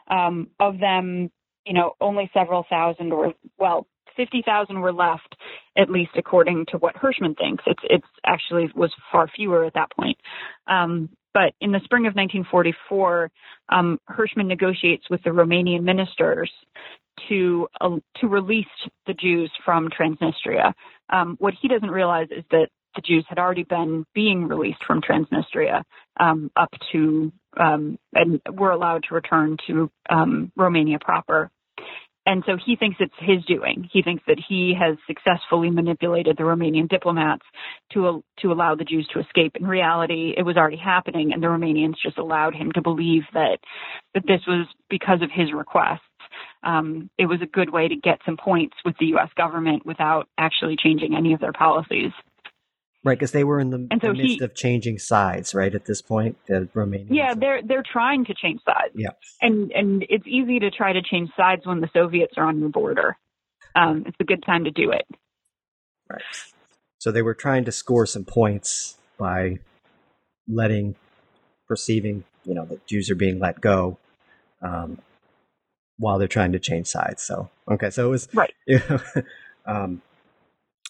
[0.07, 1.31] Um, of them,
[1.69, 3.85] you know, only several thousand, or well,
[4.17, 5.35] fifty thousand were left,
[5.77, 7.63] at least according to what Hirschmann thinks.
[7.67, 10.17] It's it's actually was far fewer at that point.
[10.65, 13.29] Um, but in the spring of 1944,
[13.69, 16.51] um, Hirschmann negotiates with the Romanian ministers
[17.29, 18.65] to uh, to release
[19.05, 20.73] the Jews from Transnistria.
[21.11, 25.01] Um, what he doesn't realize is that the Jews had already been being released from
[25.01, 25.83] Transnistria
[26.19, 31.51] um, up to um, and were allowed to return to um, Romania proper.
[32.29, 33.89] And so he thinks it's his doing.
[33.91, 37.41] He thinks that he has successfully manipulated the Romanian diplomats
[37.93, 39.55] to to allow the Jews to escape.
[39.55, 43.57] In reality, it was already happening, and the Romanians just allowed him to believe that
[44.13, 46.01] that this was because of his requests.
[46.61, 49.29] Um, it was a good way to get some points with the U.S.
[49.35, 52.11] government without actually changing any of their policies.
[53.01, 55.73] Right, because they were in the, so the midst he, of changing sides, right?
[55.73, 57.07] At this point, the Romanians.
[57.11, 58.93] Yeah, they're they're trying to change sides.
[58.93, 62.59] Yeah, and and it's easy to try to change sides when the Soviets are on
[62.59, 63.15] your border.
[63.73, 65.05] Um, it's a good time to do it.
[66.09, 66.21] Right.
[66.97, 69.59] So they were trying to score some points by
[70.49, 70.95] letting,
[71.67, 73.97] perceiving, you know, that Jews are being let go,
[74.61, 74.99] um,
[75.97, 77.23] while they're trying to change sides.
[77.23, 78.53] So okay, so it was right.
[78.67, 78.99] You know,
[79.65, 80.01] um,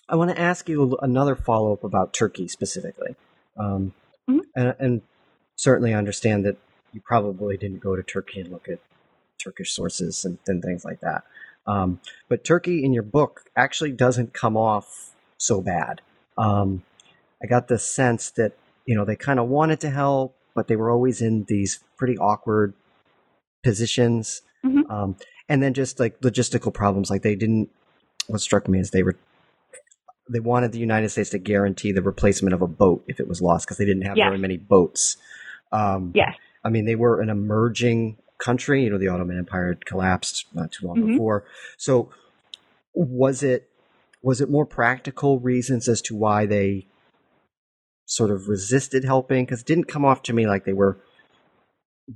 [0.09, 3.15] I want to ask you another follow up about Turkey specifically,
[3.57, 3.93] um,
[4.29, 4.39] mm-hmm.
[4.55, 5.01] and, and,
[5.55, 6.55] certainly understand that
[6.93, 8.79] you probably didn't go to Turkey and look at
[9.43, 11.25] Turkish sources and, and things like that.
[11.67, 11.99] Um,
[12.29, 15.99] but Turkey in your book actually doesn't come off so bad.
[16.37, 16.83] Um,
[17.43, 18.53] I got the sense that
[18.85, 22.17] you know they kind of wanted to help, but they were always in these pretty
[22.17, 22.73] awkward
[23.61, 24.89] positions, mm-hmm.
[24.89, 25.17] um,
[25.49, 27.09] and then just like logistical problems.
[27.09, 27.69] Like they didn't.
[28.27, 29.17] What struck me is they were
[30.29, 33.41] they wanted the United States to guarantee the replacement of a boat if it was
[33.41, 34.27] lost because they didn't have yes.
[34.27, 35.17] very many boats.
[35.71, 36.35] Um, yes.
[36.63, 38.83] I mean, they were an emerging country.
[38.83, 41.11] You know, the Ottoman Empire had collapsed not too long mm-hmm.
[41.13, 41.45] before.
[41.77, 42.11] So,
[42.93, 43.69] was it
[44.21, 46.87] was it more practical reasons as to why they
[48.05, 49.45] sort of resisted helping?
[49.45, 50.99] Because it didn't come off to me like they were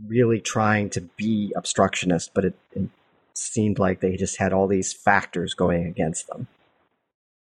[0.07, 2.89] really trying to be obstructionist, but it, it
[3.34, 6.47] seemed like they just had all these factors going against them.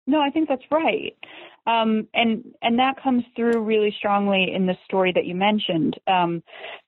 [0.05, 1.15] No, I think that's right.
[1.65, 5.97] Um, and and that comes through really strongly in the story that you mentioned.
[6.07, 6.43] Um,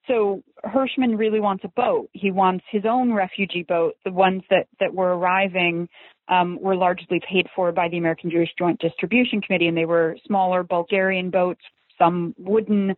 [0.08, 2.10] so Hirschmann really wants a boat.
[2.12, 3.94] He wants his own refugee boat.
[4.04, 5.88] The ones that that were arriving
[6.28, 10.18] um, were largely paid for by the American Jewish Joint Distribution Committee, and they were
[10.26, 11.62] smaller Bulgarian boats,
[11.98, 12.96] some wooden,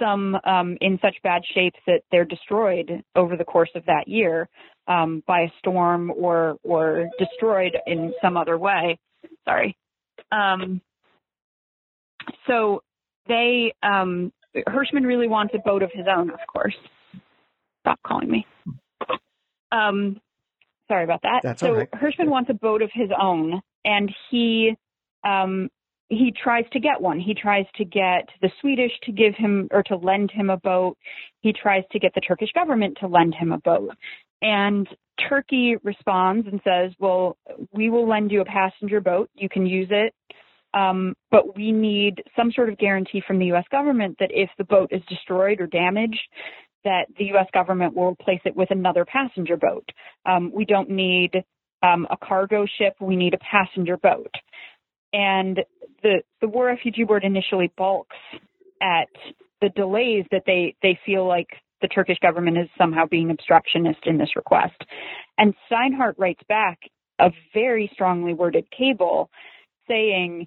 [0.00, 4.48] some um, in such bad shape that they're destroyed over the course of that year
[4.88, 8.98] um, by a storm or or destroyed in some other way.
[9.46, 9.76] Sorry.
[10.30, 10.80] Um,
[12.46, 12.82] so
[13.26, 16.74] they um, Hirschmann really wants a boat of his own, of course.
[17.80, 18.46] Stop calling me.
[19.72, 20.20] Um,
[20.88, 21.40] sorry about that.
[21.42, 21.90] That's so right.
[21.90, 24.76] Hirschmann wants a boat of his own, and he
[25.24, 25.68] um,
[26.08, 27.18] he tries to get one.
[27.18, 30.98] He tries to get the Swedish to give him or to lend him a boat.
[31.40, 33.96] He tries to get the Turkish government to lend him a boat.
[34.42, 34.86] And
[35.28, 37.36] Turkey responds and says, Well,
[37.72, 39.30] we will lend you a passenger boat.
[39.34, 40.14] You can use it.
[40.74, 43.64] Um, but we need some sort of guarantee from the U.S.
[43.70, 46.20] government that if the boat is destroyed or damaged,
[46.84, 47.46] that the U.S.
[47.52, 49.86] government will replace it with another passenger boat.
[50.24, 51.44] Um, we don't need
[51.82, 52.94] um, a cargo ship.
[53.00, 54.30] We need a passenger boat.
[55.12, 55.60] And
[56.02, 58.16] the the War Refugee Board initially balks
[58.80, 59.08] at
[59.60, 61.48] the delays that they they feel like
[61.82, 64.80] the Turkish government is somehow being obstructionist in this request.
[65.36, 66.78] And Steinhardt writes back
[67.18, 69.30] a very strongly worded cable
[69.88, 70.46] saying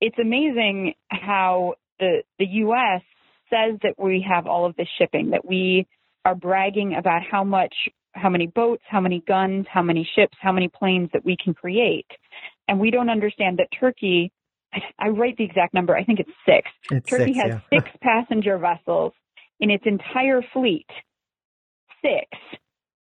[0.00, 3.02] it's amazing how the the US
[3.50, 5.86] says that we have all of this shipping, that we
[6.24, 7.74] are bragging about how much
[8.12, 11.54] how many boats, how many guns, how many ships, how many planes that we can
[11.54, 12.06] create.
[12.66, 14.32] And we don't understand that Turkey
[14.98, 16.70] I write the exact number, I think it's six.
[16.90, 17.78] It's Turkey six, has yeah.
[17.80, 19.12] six passenger vessels
[19.60, 20.86] in its entire fleet.
[22.02, 22.26] Six.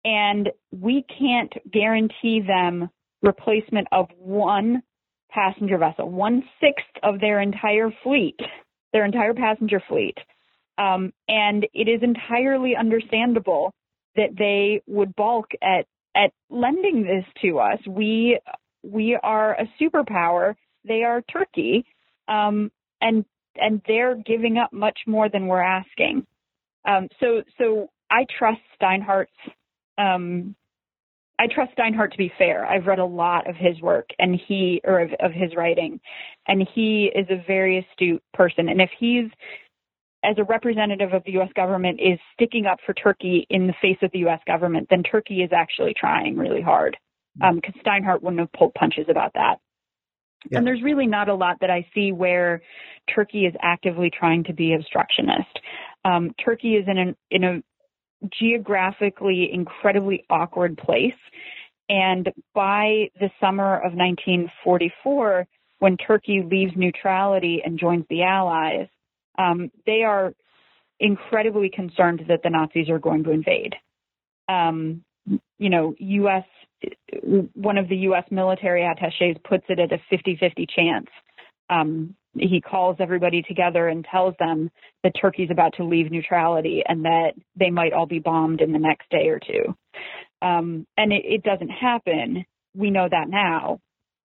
[0.05, 2.89] And we can't guarantee them
[3.21, 4.81] replacement of one
[5.29, 8.39] passenger vessel, one sixth of their entire fleet,
[8.93, 10.17] their entire passenger fleet.
[10.77, 13.73] Um, and it is entirely understandable
[14.15, 15.85] that they would balk at
[16.15, 17.79] at lending this to us.
[17.87, 18.39] We
[18.83, 20.55] we are a superpower.
[20.83, 21.85] They are Turkey,
[22.27, 22.71] um,
[23.01, 23.25] and
[23.55, 26.25] and they're giving up much more than we're asking.
[26.85, 29.31] Um, so so I trust Steinhardt's
[29.97, 30.55] um,
[31.39, 32.65] I trust Steinhardt to be fair.
[32.65, 35.99] I've read a lot of his work and he, or of, of his writing,
[36.47, 38.69] and he is a very astute person.
[38.69, 39.29] And if he's,
[40.23, 41.49] as a representative of the U.S.
[41.55, 44.39] government, is sticking up for Turkey in the face of the U.S.
[44.47, 46.97] government, then Turkey is actually trying really hard.
[47.35, 49.57] Because um, Steinhardt wouldn't have pulled punches about that.
[50.49, 50.57] Yeah.
[50.57, 52.61] And there's really not a lot that I see where
[53.13, 55.59] Turkey is actively trying to be obstructionist.
[56.07, 57.63] Um, Turkey is in an in a
[58.39, 61.13] geographically incredibly awkward place.
[61.89, 65.47] And by the summer of 1944,
[65.79, 68.87] when Turkey leaves neutrality and joins the Allies,
[69.37, 70.33] um, they are
[70.99, 73.75] incredibly concerned that the Nazis are going to invade.
[74.49, 75.03] Um,
[75.59, 76.45] you know, U.S.
[77.53, 78.23] one of the U.S.
[78.31, 81.07] military attaches puts it at a 50-50 chance
[81.69, 84.69] um, he calls everybody together and tells them
[85.03, 88.79] that Turkey's about to leave neutrality and that they might all be bombed in the
[88.79, 89.75] next day or two.
[90.41, 92.45] Um, and it, it, doesn't happen.
[92.75, 93.79] We know that now.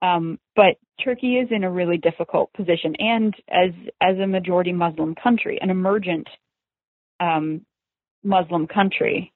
[0.02, 3.70] Um, but Turkey is in a really difficult position, and as
[4.02, 6.28] as a majority Muslim country, an emergent
[7.20, 7.66] um,
[8.24, 9.32] Muslim country,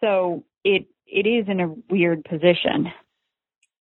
[0.00, 2.92] so it it is in a weird position.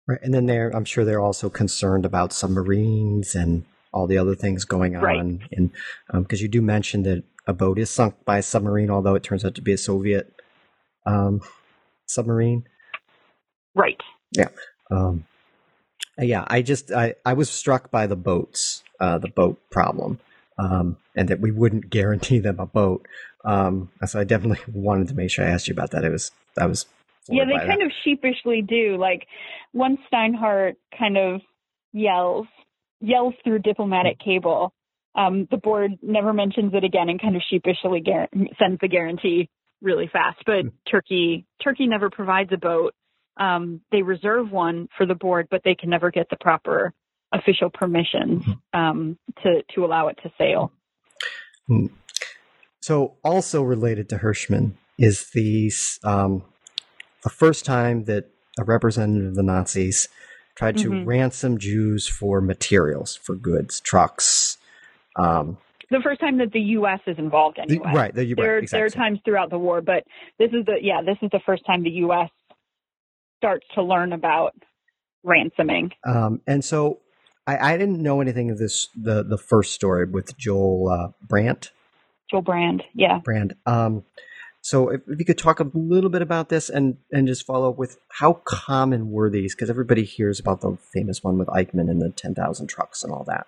[0.07, 4.35] Right, and then they're I'm sure they're also concerned about submarines and all the other
[4.35, 5.03] things going on.
[5.03, 5.19] Right.
[5.19, 5.71] And
[6.09, 9.23] because um, you do mention that a boat is sunk by a submarine, although it
[9.23, 10.33] turns out to be a Soviet
[11.05, 11.41] um,
[12.05, 12.67] submarine.
[13.75, 14.01] Right.
[14.31, 14.49] Yeah.
[14.89, 15.25] Um,
[16.17, 16.45] yeah.
[16.47, 20.19] I just I, I was struck by the boats, uh, the boat problem,
[20.57, 23.07] um, and that we wouldn't guarantee them a boat.
[23.45, 26.03] Um, so I definitely wanted to make sure I asked you about that.
[26.03, 26.85] It was I was
[27.29, 27.85] yeah, they kind that.
[27.85, 28.97] of sheepishly do.
[28.97, 29.27] Like
[29.73, 31.41] once Steinhardt kind of
[31.93, 32.47] yells,
[33.03, 34.73] yells through diplomatic cable.
[35.15, 39.49] Um, the board never mentions it again and kind of sheepishly gar- sends the guarantee
[39.81, 40.39] really fast.
[40.45, 42.95] But Turkey, Turkey never provides a boat.
[43.37, 46.93] Um, they reserve one for the board, but they can never get the proper
[47.33, 48.43] official permissions
[48.73, 50.71] um, to to allow it to sail.
[51.67, 51.87] Hmm.
[52.79, 55.71] So, also related to Hirschmann is the
[56.03, 56.43] um,
[57.23, 58.29] the first time that
[58.59, 60.09] a representative of the Nazis
[60.55, 61.05] tried to Mhm.
[61.05, 64.57] ransom Jews for materials, for goods, trucks,
[65.15, 65.57] um,
[65.93, 66.99] the first time that the U.S.
[67.05, 67.85] is involved anyway.
[67.85, 68.13] The, right.
[68.13, 68.79] The, there, right, exactly.
[68.79, 70.03] there are times throughout the war, but
[70.39, 72.29] this is the yeah this is the first time the U.S.
[73.37, 74.55] starts to learn about
[75.23, 75.91] ransoming.
[76.05, 76.99] Um, and so
[77.45, 81.69] I, I, didn't know anything of this the the first story with Joel uh, Brand.
[82.29, 83.19] Joel Brand, yeah.
[83.23, 83.55] Brand.
[83.65, 84.03] Um,
[84.63, 87.71] so if, if, you could talk a little bit about this and and just follow
[87.71, 89.53] up with how common were these?
[89.53, 93.11] Because everybody hears about the famous one with Eichmann and the ten thousand trucks and
[93.11, 93.45] all that.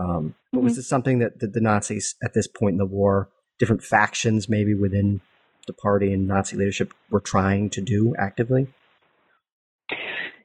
[0.00, 0.64] Um, mm-hmm.
[0.64, 3.28] Was this something that, that the Nazis at this point in the war,
[3.60, 5.20] different factions maybe within
[5.68, 8.66] the party and Nazi leadership, were trying to do actively?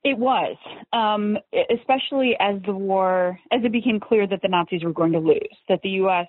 [0.04, 0.56] It was,
[0.94, 1.36] um,
[1.74, 5.58] especially as the war, as it became clear that the Nazis were going to lose,
[5.68, 6.28] that the U.S.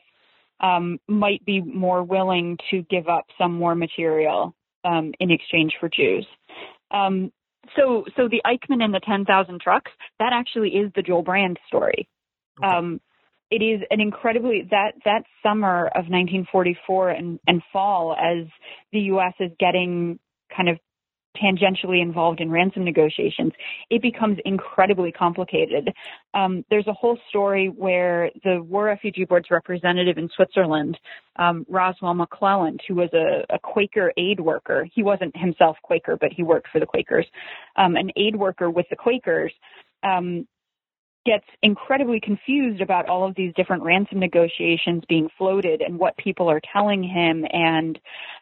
[0.61, 4.55] Um, might be more willing to give up some more material
[4.85, 6.27] um, in exchange for Jews.
[6.91, 7.31] Um,
[7.75, 12.09] so, so the Eichmann and the 10,000 trucks, that actually is the Joel Brand story.
[12.63, 12.73] Okay.
[12.73, 13.01] Um,
[13.51, 18.47] it is an incredibly that that summer of 1944 and, and fall as
[18.93, 19.35] the U.S.
[19.39, 20.19] is getting
[20.55, 20.79] kind of
[21.43, 23.53] tangentially involved in ransom negotiations,
[23.91, 25.93] it becomes incredibly complicated.
[26.34, 30.99] Um, there's a whole story where the War Refugee Board's representative in Switzerland,
[31.37, 36.32] um, Roswell McClelland, who was a, a, Quaker aid worker, he wasn't himself Quaker, but
[36.32, 37.26] he worked for the Quakers,
[37.76, 39.53] um, an aid worker with the Quakers,
[40.03, 40.47] um,
[41.27, 46.49] gets incredibly confused about all of these different ransom negotiations being floated and what people
[46.49, 47.99] are telling him and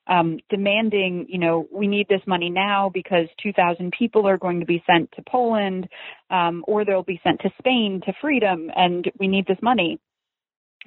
[0.06, 4.66] um, demanding, you know, we need this money now because 2,000 people are going to
[4.66, 5.88] be sent to Poland
[6.30, 9.98] um, or they'll be sent to Spain to freedom and we need this money.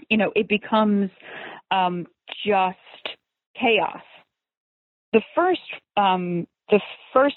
[0.09, 1.09] You know, it becomes
[1.71, 2.05] um,
[2.45, 2.77] just
[3.59, 4.03] chaos.
[5.13, 5.61] The first,
[5.97, 6.79] um, the
[7.11, 7.35] first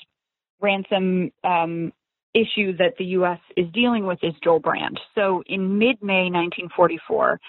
[0.60, 1.92] ransom um,
[2.34, 3.38] issue that the U.S.
[3.56, 4.98] is dealing with is Joel Brand.
[5.14, 7.40] So in mid-May 1944,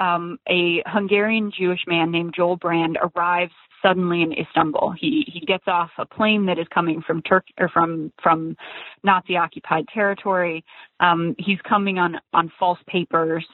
[0.00, 4.94] um, a Hungarian Jewish man named Joel Brand arrives suddenly in Istanbul.
[4.98, 8.56] He he gets off a plane that is coming from Turk or from from
[9.02, 10.64] Nazi occupied territory.
[11.00, 13.46] Um, he's coming on on false papers,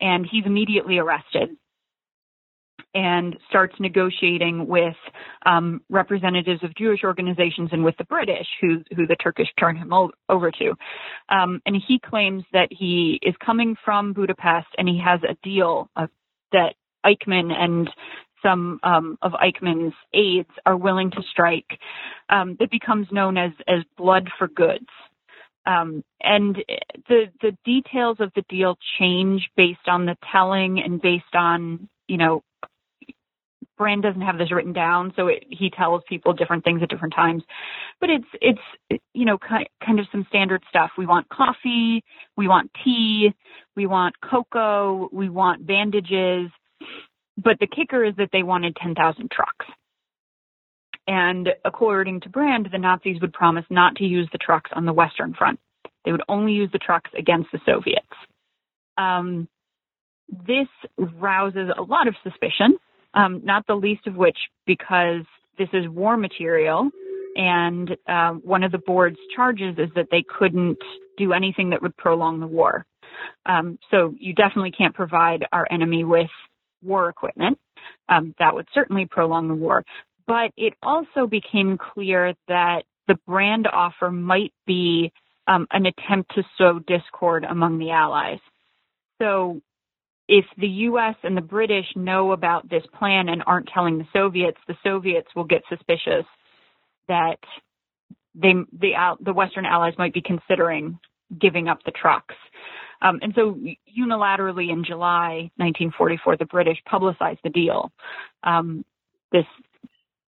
[0.00, 1.50] and he's immediately arrested
[2.94, 4.94] and starts negotiating with
[5.46, 9.92] um, representatives of Jewish organizations and with the British, who, who the Turkish turn him
[10.28, 10.74] over to.
[11.28, 15.90] Um, and he claims that he is coming from Budapest and he has a deal
[15.96, 16.06] uh,
[16.52, 16.74] that
[17.04, 17.90] Eichmann and
[18.42, 21.78] some um, of Eichmann's aides are willing to strike
[22.28, 24.86] um, that becomes known as, as blood for goods.
[25.66, 26.56] Um, and
[27.08, 32.18] the the details of the deal change based on the telling and based on you
[32.18, 32.42] know
[33.76, 37.14] Brand doesn't have this written down, so it, he tells people different things at different
[37.14, 37.42] times.
[38.00, 40.90] But it's it's you know kind kind of some standard stuff.
[40.96, 42.04] We want coffee,
[42.36, 43.34] we want tea,
[43.76, 46.50] we want cocoa, we want bandages.
[47.36, 49.66] But the kicker is that they wanted 10,000 trucks.
[51.06, 54.92] And according to Brand, the Nazis would promise not to use the trucks on the
[54.92, 55.58] Western Front.
[56.04, 58.06] They would only use the trucks against the Soviets.
[58.96, 59.48] Um,
[60.46, 62.78] this rouses a lot of suspicion
[63.14, 65.24] um, not the least of which because
[65.58, 66.90] this is war material.
[67.36, 70.78] And uh, one of the board's charges is that they couldn't
[71.16, 72.86] do anything that would prolong the war.
[73.46, 76.30] Um, so you definitely can't provide our enemy with
[76.82, 77.58] war equipment.
[78.08, 79.84] Um, that would certainly prolong the war.
[80.26, 85.12] But it also became clear that the brand offer might be
[85.46, 88.38] um, an attempt to sow discord among the Allies.
[89.20, 89.60] So
[90.28, 91.16] if the U.S.
[91.22, 95.44] and the British know about this plan and aren't telling the Soviets, the Soviets will
[95.44, 96.24] get suspicious
[97.08, 97.38] that
[98.34, 100.98] they the the Western Allies might be considering
[101.38, 102.34] giving up the trucks.
[103.02, 103.58] Um, and so
[103.98, 107.92] unilaterally in July 1944, the British publicized the deal.
[108.42, 108.84] Um,
[109.30, 109.44] this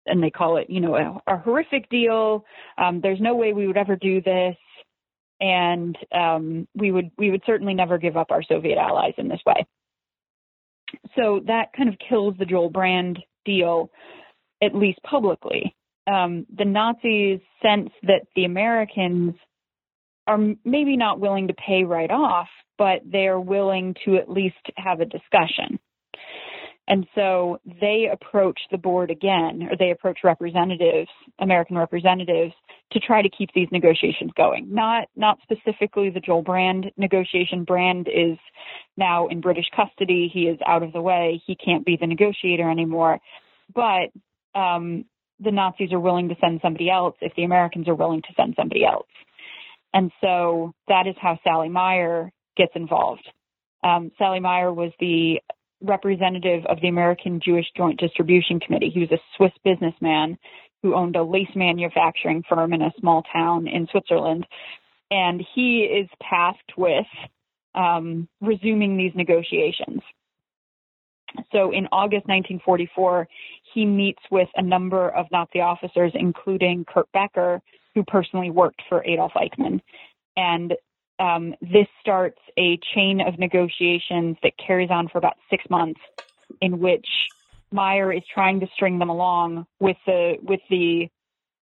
[0.05, 2.45] and they call it, you know, a, a horrific deal.
[2.76, 4.57] Um, there's no way we would ever do this,
[5.41, 9.41] and um, we would we would certainly never give up our Soviet allies in this
[9.47, 9.66] way
[11.16, 13.90] so that kind of kills the Joel Brand deal,
[14.62, 15.74] at least publicly.
[16.07, 19.34] Um, the Nazis sense that the Americans
[20.26, 24.57] are maybe not willing to pay right off, but they are willing to at least
[24.76, 25.78] have a discussion.
[26.91, 32.55] And so they approach the board again, or they approach representatives, American representatives,
[32.93, 34.72] to try to keep these negotiations going.
[34.72, 37.64] Not not specifically the Joel Brand negotiation.
[37.64, 38.39] Brand is
[38.97, 40.30] now in British custody.
[40.32, 41.43] He is out of the way.
[41.47, 43.18] He can't be the negotiator anymore.
[43.74, 44.09] But
[44.59, 45.05] um,
[45.41, 48.55] the Nazis are willing to send somebody else if the Americans are willing to send
[48.57, 49.07] somebody else.
[49.93, 53.28] And so that is how Saly Mayer gets involved.
[53.84, 55.41] Um, Saly Mayer was the
[55.81, 58.91] representative of the American Jewish Joint Distribution Committee.
[58.93, 60.39] He was a Swiss businessman
[60.83, 64.47] who owned a lace manufacturing firm in a small town in Switzerland.
[65.11, 67.07] And he is tasked with
[67.74, 70.03] um, resuming these negotiations.
[71.53, 73.29] So in August 1944,
[73.74, 77.61] he meets with a number of Nazi officers, including Kurt Becher,
[77.95, 79.81] who personally worked for Adolf Eichmann.
[80.37, 80.74] And
[81.19, 86.01] um, this starts a chain of negotiations that carries on for about six months,
[86.61, 87.07] in which
[87.73, 91.09] Mayer is trying to string them along with the with the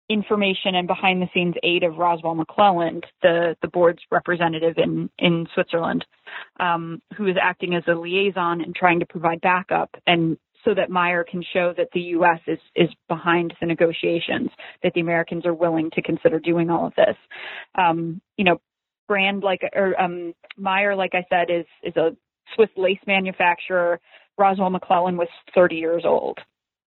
[0.08, 5.46] information and behind the scenes aid of Roswell McClelland, the the board's representative in in
[5.54, 6.04] Switzerland,
[6.58, 10.90] um, who is acting as a liaison and trying to provide backup and so that
[10.90, 12.40] Mayer can show that the U.S.
[12.46, 14.50] is is behind the negotiations,
[14.82, 17.16] that the Americans are willing to consider doing all of this.
[17.74, 18.60] Um, you know,
[19.08, 22.16] Brand like or um, Mayer, like I said, is is a
[22.54, 24.00] Swiss lace manufacturer.
[24.38, 26.38] Roswell McClelland was 30 years old.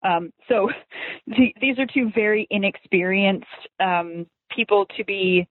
[0.03, 0.71] Um, so
[1.27, 3.47] the, these are two very inexperienced
[3.81, 5.47] um, people to be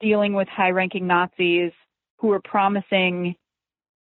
[0.00, 1.72] dealing with high-ranking Nazis
[2.18, 3.34] who are promising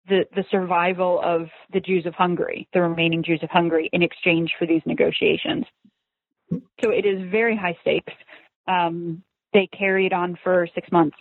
[0.07, 4.51] the, the survival of the Jews of Hungary, the remaining Jews of Hungary, in exchange
[4.57, 5.65] for these negotiations.
[6.51, 8.13] So it is very high stakes.
[8.67, 9.23] Um,
[9.53, 11.17] they carried on for six months.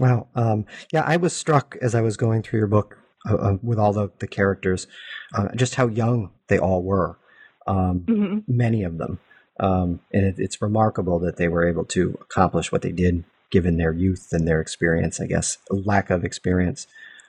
[0.00, 0.28] Wow.
[0.34, 2.96] Um, yeah, I was struck as I was going through your book
[3.28, 4.86] uh, uh, with all the, the characters,
[5.34, 7.18] uh, just how young they all were,
[7.66, 8.38] um, mm-hmm.
[8.48, 9.18] many of them.
[9.60, 13.76] Um, and it, it's remarkable that they were able to accomplish what they did given
[13.76, 16.86] their youth and their experience, I guess, lack of experience.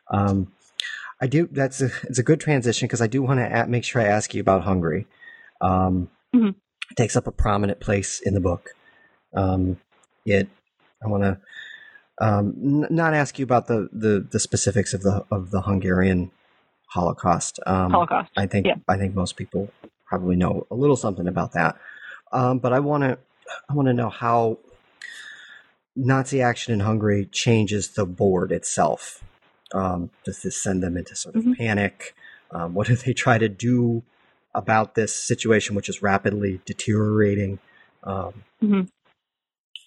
[0.09, 0.53] Um,
[1.19, 1.49] I do.
[1.51, 4.33] That's a, it's a good transition because I do want to make sure I ask
[4.33, 5.07] you about Hungary.
[5.59, 6.51] Um, mm-hmm.
[6.89, 8.69] It takes up a prominent place in the book.
[9.33, 9.77] Um,
[10.25, 10.47] it.
[11.03, 11.37] I want to
[12.21, 16.31] um, n- not ask you about the, the, the specifics of the of the Hungarian
[16.87, 17.59] Holocaust.
[17.65, 18.31] Um, Holocaust.
[18.37, 18.75] I think yeah.
[18.87, 19.71] I think most people
[20.05, 21.77] probably know a little something about that.
[22.31, 23.17] Um, but I want to
[23.69, 24.59] I want to know how
[25.95, 29.23] Nazi action in Hungary changes the board itself.
[29.73, 31.53] Um, does this send them into sort of mm-hmm.
[31.53, 32.13] panic?
[32.51, 34.03] Um, what do they try to do
[34.53, 37.59] about this situation, which is rapidly deteriorating?
[38.03, 38.81] Um, mm-hmm.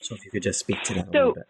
[0.00, 1.46] So, if you could just speak to that so, a little bit.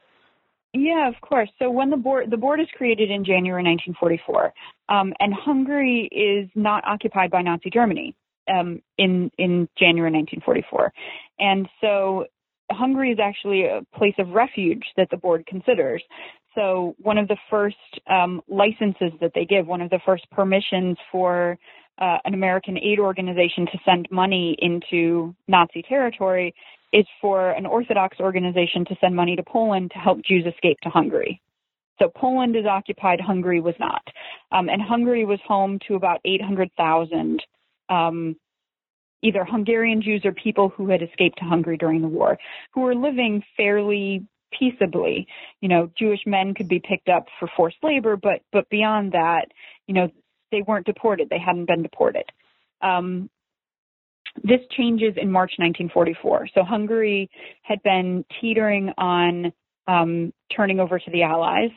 [0.74, 1.48] Yeah, of course.
[1.60, 4.52] So when the board the board is created in January 1944,
[4.88, 8.14] um, and Hungary is not occupied by Nazi Germany
[8.52, 10.92] um, in in January 1944,
[11.38, 12.26] and so
[12.72, 16.02] Hungary is actually a place of refuge that the board considers.
[16.56, 17.76] So one of the first
[18.10, 21.56] um, licenses that they give, one of the first permissions for
[21.98, 26.52] uh, an American aid organization to send money into Nazi territory
[26.94, 30.88] is for an Orthodox organization to send money to Poland to help Jews escape to
[30.88, 31.42] Hungary.
[32.00, 34.02] So Poland is occupied, Hungary was not.
[34.52, 37.42] Um, and Hungary was home to about 800,000
[37.88, 38.36] um,
[39.22, 42.38] either Hungarian Jews or people who had escaped to Hungary during the war,
[42.72, 44.26] who were living fairly
[44.56, 45.26] peaceably.
[45.60, 49.46] You know, Jewish men could be picked up for forced labor, but but beyond that,
[49.86, 50.10] you know,
[50.52, 51.28] they weren't deported.
[51.28, 52.24] They hadn't been deported.
[52.82, 53.30] Um,
[54.42, 56.48] this changes in March 1944.
[56.54, 57.30] So Hungary
[57.62, 59.52] had been teetering on
[59.86, 61.70] um, turning over to the Allies,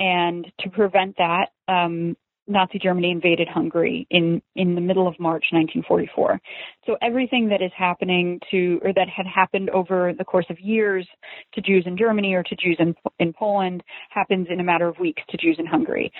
[0.00, 2.16] and to prevent that, um,
[2.48, 6.40] Nazi Germany invaded Hungary in in the middle of March 1944.
[6.86, 11.06] So everything that is happening to or that had happened over the course of years
[11.52, 14.98] to Jews in Germany or to Jews in in Poland happens in a matter of
[14.98, 16.10] weeks to Jews in Hungary.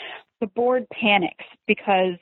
[0.40, 2.18] The board panics because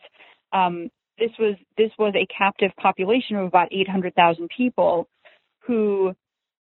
[0.52, 0.88] um,
[1.18, 5.08] this was this was a captive population of about 800,000 people
[5.60, 6.14] who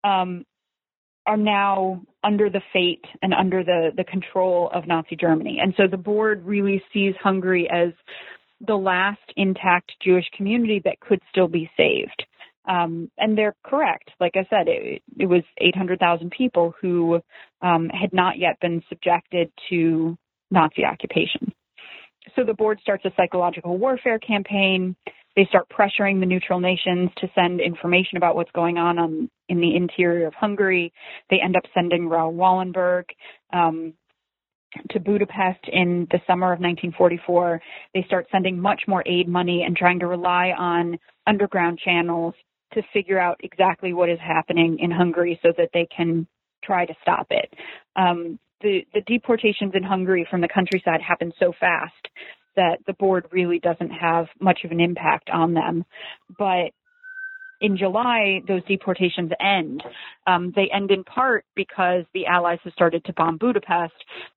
[0.04, 0.46] um,
[1.26, 5.60] are now under the fate and under the the control of Nazi Germany.
[5.62, 7.94] And so the board really sees Hungary as
[8.66, 12.26] the last intact Jewish community that could still be saved.
[12.68, 14.12] Um, and they're correct.
[14.20, 17.20] Like I said, it, it was 800,000 people who
[17.64, 20.16] um, had not yet been subjected to
[20.52, 21.54] Nazi occupation
[22.36, 24.96] so the board starts a psychological warfare campaign.
[25.36, 29.62] They start pressuring the neutral nations to send information about what's going on, on in
[29.62, 30.94] the interior of Hungary.
[31.30, 33.06] They end up sending Raoul Wallenberg
[33.54, 33.94] um,
[34.92, 37.62] to Budapest in the summer of 1944.
[37.94, 40.98] They start sending much more aid money and trying to rely on
[41.28, 42.34] underground channels
[42.74, 46.28] to figure out exactly what is happening in Hungary so that they can
[46.64, 47.54] try to stop it.
[47.96, 52.08] Um, the, the deportations in Hungary from the countryside happen so fast
[52.56, 55.86] that the board really doesn't have much of an impact on them.
[56.38, 56.72] But
[57.62, 59.84] in July, those deportations end.
[60.26, 63.94] Um, they end in part because the Allies have started to bomb Budapest,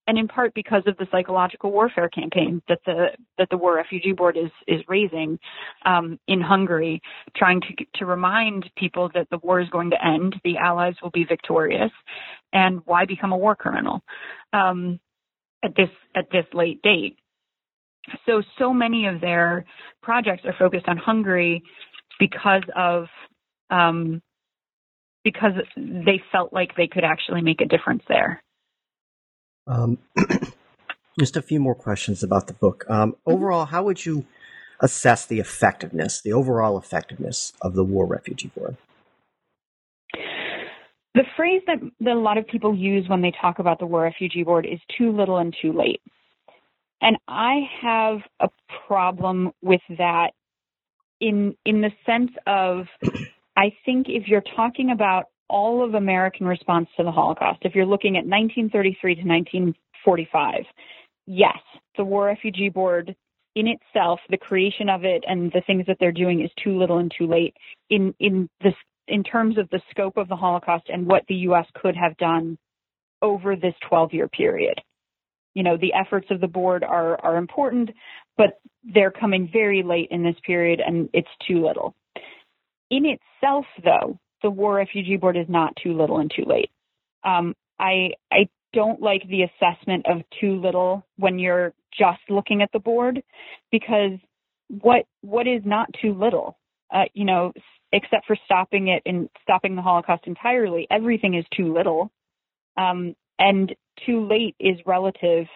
[0.07, 3.09] and in part because of the psychological warfare campaign that the
[3.39, 5.39] that the War Refugee Board is is raising
[5.87, 7.01] um, in Hungary,
[7.35, 11.11] trying to to remind people that the war is going to end, the Allies will
[11.11, 11.93] be victorious,
[12.53, 14.03] and why become a war criminal
[14.53, 15.01] um,
[15.65, 17.17] at this at this late date.
[18.27, 19.65] So so many of their
[20.03, 21.63] projects are focused on Hungary
[22.19, 23.07] because of
[23.71, 24.23] um,
[25.25, 28.43] because they felt like they could actually make a difference there.
[29.67, 29.99] Um,
[31.19, 32.85] just a few more questions about the book.
[32.89, 33.33] Um, mm-hmm.
[33.33, 34.27] overall, how would you
[34.81, 38.77] assess the effectiveness, the overall effectiveness of the War Refugee Board?
[41.15, 44.03] The phrase that, that a lot of people use when they talk about the War
[44.03, 46.03] Refugee Board is too little and too late.
[47.01, 48.49] And I have a
[48.87, 50.33] problem with that
[51.21, 52.87] in in the sense of
[53.57, 57.87] I think if you're talking about all of American response to the Holocaust, if you're
[57.87, 60.65] looking at 1933 to 1945,
[61.27, 61.59] yes,
[61.97, 63.15] the War Refugee Board
[63.55, 66.99] in itself, the creation of it and the things that they're doing is too little
[66.99, 67.55] and too late
[67.91, 68.75] in in this
[69.07, 71.67] in terms of the scope of the Holocaust and what the U.S.
[71.75, 72.59] could have done
[73.23, 74.81] over this 12 year period.
[75.55, 77.91] You know, the efforts of the board are are important,
[78.37, 81.95] but they're coming very late in this period and it's too little.
[82.91, 86.71] In itself, though, the War Refugee Board is not too little and too late.
[87.25, 92.71] Um, I I don't like the assessment of too little when you're just looking at
[92.73, 93.23] the board
[93.73, 94.19] because
[94.69, 96.59] what what is not too little?
[96.93, 97.53] Uh, you know,
[97.93, 102.11] except for stopping it and stopping the Holocaust entirely, everything is too little.
[102.77, 103.75] Um, and
[104.05, 105.47] too late is relative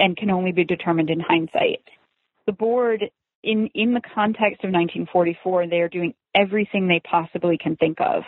[0.00, 1.82] and can only be determined in hindsight
[2.48, 3.04] the board
[3.44, 8.22] in in the context of 1944 they are doing everything they possibly can think of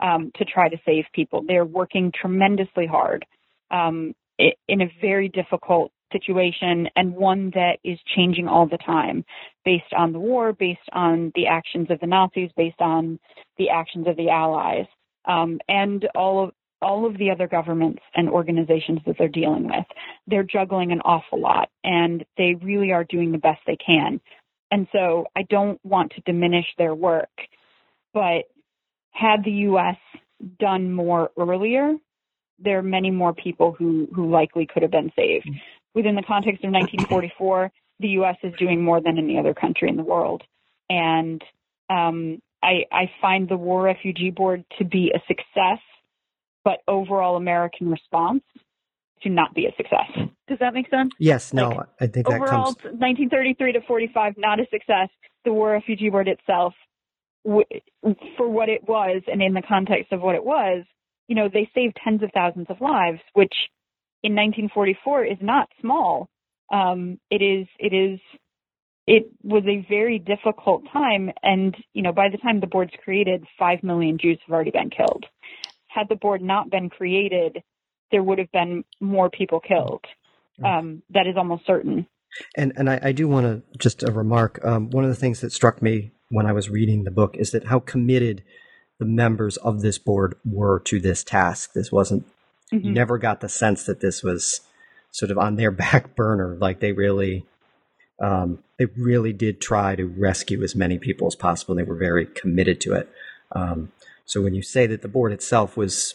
[0.00, 1.42] um, to try to save people.
[1.46, 3.26] They're working tremendously hard
[3.70, 9.24] um, in a very difficult situation and one that is changing all the time
[9.64, 13.18] based on the war based on the actions of the nazis based on
[13.58, 14.86] the actions of the allies.
[15.24, 16.52] Um, and all of
[16.82, 19.86] all of the other governments and organizations that they're dealing with.
[20.26, 24.20] They're juggling an awful lot and they really are doing the best they can.
[24.70, 27.30] And so I don't want to diminish their work,
[28.12, 28.44] but
[29.10, 29.96] had the US
[30.58, 31.94] done more earlier,
[32.58, 35.48] there are many more people who, who likely could have been saved.
[35.94, 37.70] Within the context of 1944,
[38.00, 38.36] the U.S.
[38.42, 40.42] is doing more than any other country in the world.
[40.90, 41.42] And
[41.88, 45.80] um, I, I find the War Refugee Board to be a success
[46.66, 48.42] but overall American response
[49.22, 50.10] to not be a success.
[50.48, 51.12] Does that make sense?
[51.20, 52.98] Yes, no, like, I think that overall, comes...
[52.98, 55.08] 1933 to 45, not a success.
[55.44, 56.74] The War Refugee Board itself,
[57.44, 60.84] for what it was and in the context of what it was,
[61.28, 63.54] you know, they saved tens of thousands of lives, which
[64.24, 66.28] in 1944 is not small.
[66.72, 68.18] Um, it is, it is,
[69.06, 71.30] it was a very difficult time.
[71.44, 74.90] And, you know, by the time the board's created, five million Jews have already been
[74.90, 75.26] killed
[75.96, 77.62] had the board not been created,
[78.12, 80.04] there would have been more people killed.
[80.64, 82.06] Um, that is almost certain.
[82.56, 84.64] And and I, I do want to just a remark.
[84.64, 87.50] Um, one of the things that struck me when I was reading the book is
[87.50, 88.42] that how committed
[88.98, 91.72] the members of this board were to this task.
[91.72, 92.26] This wasn't.
[92.72, 92.92] Mm-hmm.
[92.92, 94.60] Never got the sense that this was
[95.12, 96.56] sort of on their back burner.
[96.58, 97.46] Like they really,
[98.20, 101.74] um, they really did try to rescue as many people as possible.
[101.74, 103.08] They were very committed to it.
[103.52, 103.92] Um,
[104.26, 106.14] so when you say that the board itself was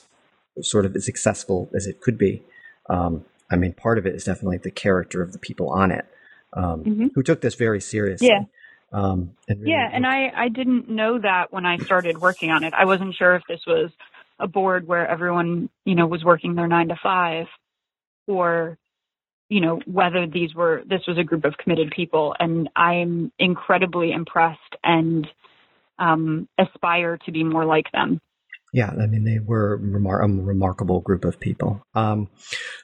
[0.62, 2.43] sort of as successful as it could be,
[2.89, 6.05] um, I mean, part of it is definitely the character of the people on it
[6.53, 7.07] um, mm-hmm.
[7.16, 8.28] who took this very seriously.
[8.28, 8.43] Yeah.
[8.93, 12.66] Um, and really yeah, and I, I didn't know that when I started working on
[12.66, 12.74] it.
[12.74, 13.89] I wasn't sure if this was
[14.38, 17.45] a board where everyone, you know, was working their nine to five
[18.28, 18.78] or,
[19.47, 22.36] you know, whether these were, this was a group of committed people.
[22.38, 25.26] And I'm incredibly impressed and
[26.02, 28.20] um, aspire to be more like them.
[28.74, 31.84] Yeah, I mean, they were remar- a remarkable group of people.
[31.93, 32.30] Um,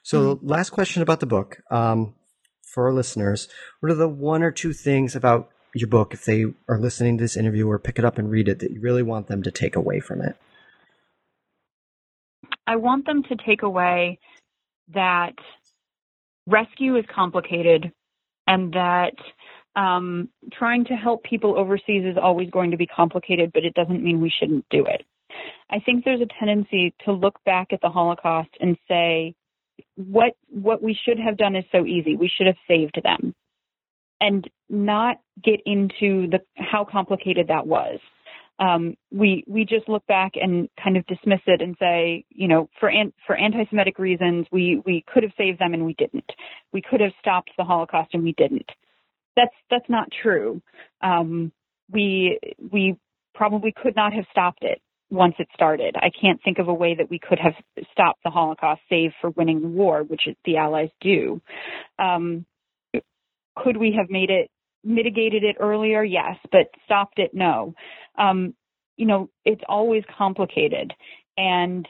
[0.03, 0.47] so, mm-hmm.
[0.47, 2.13] last question about the book um,
[2.61, 3.47] for our listeners:
[3.79, 7.23] What are the one or two things about your book, if they are listening to
[7.23, 9.51] this interview or pick it up and read it, that you really want them to
[9.51, 10.35] take away from it?
[12.65, 14.19] I want them to take away
[14.93, 15.35] that
[16.47, 17.91] rescue is complicated
[18.45, 19.13] and that
[19.77, 24.03] um, trying to help people overseas is always going to be complicated, but it doesn't
[24.03, 25.03] mean we shouldn't do it.
[25.69, 29.35] I think there's a tendency to look back at the Holocaust and say,
[29.95, 32.15] what what we should have done is so easy.
[32.15, 33.35] We should have saved them,
[34.19, 37.99] and not get into the how complicated that was.
[38.59, 42.69] Um, we we just look back and kind of dismiss it and say, you know,
[42.79, 46.31] for an, for anti-Semitic reasons, we we could have saved them and we didn't.
[46.73, 48.67] We could have stopped the Holocaust and we didn't.
[49.37, 50.61] That's that's not true.
[51.01, 51.53] Um,
[51.91, 52.39] we
[52.71, 52.97] we
[53.35, 55.95] probably could not have stopped it once it started.
[55.95, 57.53] I can't think of a way that we could have
[57.91, 61.41] stopped the Holocaust, save for winning the war, which the Allies do.
[61.99, 62.45] Um,
[63.55, 64.49] could we have made it
[64.83, 66.03] mitigated it earlier?
[66.03, 67.31] Yes, but stopped it?
[67.33, 67.73] No.
[68.17, 68.55] Um,
[68.97, 70.91] you know, it's always complicated,
[71.37, 71.87] and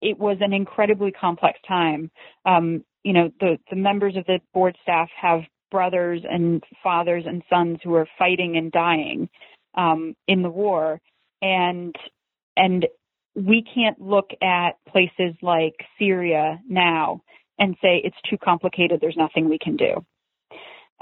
[0.00, 2.10] it was an incredibly complex time.
[2.44, 5.42] Um, you know, the the members of the board staff have
[5.76, 9.28] brothers and fathers and sons who are fighting and dying
[9.74, 10.98] um, in the war,
[11.42, 11.94] and
[12.56, 12.86] and
[13.34, 17.20] we can't look at places like Syria now
[17.58, 19.00] and say it's too complicated.
[19.02, 20.02] There's nothing we can do.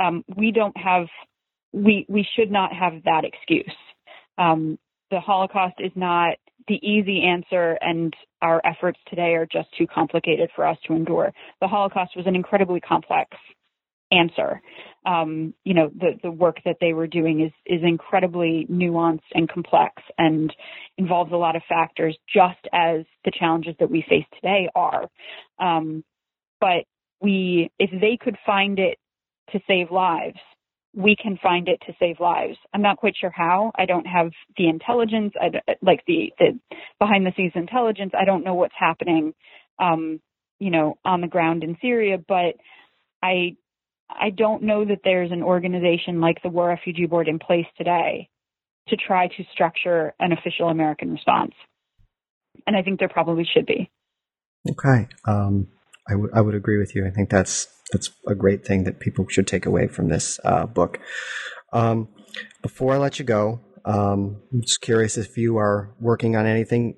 [0.00, 1.06] Um, we don't have
[1.72, 3.76] we we should not have that excuse.
[4.36, 4.76] Um,
[5.12, 6.34] the Holocaust is not
[6.66, 8.12] the easy answer, and
[8.42, 11.32] our efforts today are just too complicated for us to endure.
[11.60, 13.36] The Holocaust was an incredibly complex
[14.18, 14.60] answer.
[15.06, 19.48] Um, you know, the the work that they were doing is is incredibly nuanced and
[19.48, 20.54] complex, and
[20.96, 25.08] involves a lot of factors, just as the challenges that we face today are.
[25.58, 26.04] Um,
[26.60, 26.84] but
[27.20, 28.98] we, if they could find it
[29.52, 30.38] to save lives,
[30.94, 32.56] we can find it to save lives.
[32.72, 33.72] I'm not quite sure how.
[33.74, 36.58] I don't have the intelligence, I, like the, the
[36.98, 38.12] behind the scenes intelligence.
[38.18, 39.34] I don't know what's happening,
[39.78, 40.20] um,
[40.60, 42.54] you know, on the ground in Syria, but
[43.22, 43.56] I,
[44.08, 48.28] I don't know that there's an organization like the War Refugee Board in place today
[48.88, 51.52] to try to structure an official American response.
[52.66, 53.90] And I think there probably should be.
[54.70, 55.08] Okay.
[55.26, 55.68] Um,
[56.08, 57.06] I would would agree with you.
[57.06, 60.66] I think that's that's a great thing that people should take away from this uh,
[60.66, 60.98] book.
[61.72, 62.08] Um,
[62.62, 66.94] before I let you go, um, I'm just curious if you are working on anything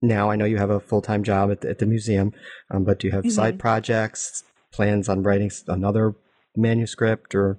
[0.00, 0.30] now.
[0.30, 2.32] I know you have a full time job at the, at the museum,
[2.70, 3.30] um, but do you have mm-hmm.
[3.30, 6.14] side projects, plans on writing another
[6.56, 7.58] manuscript, or?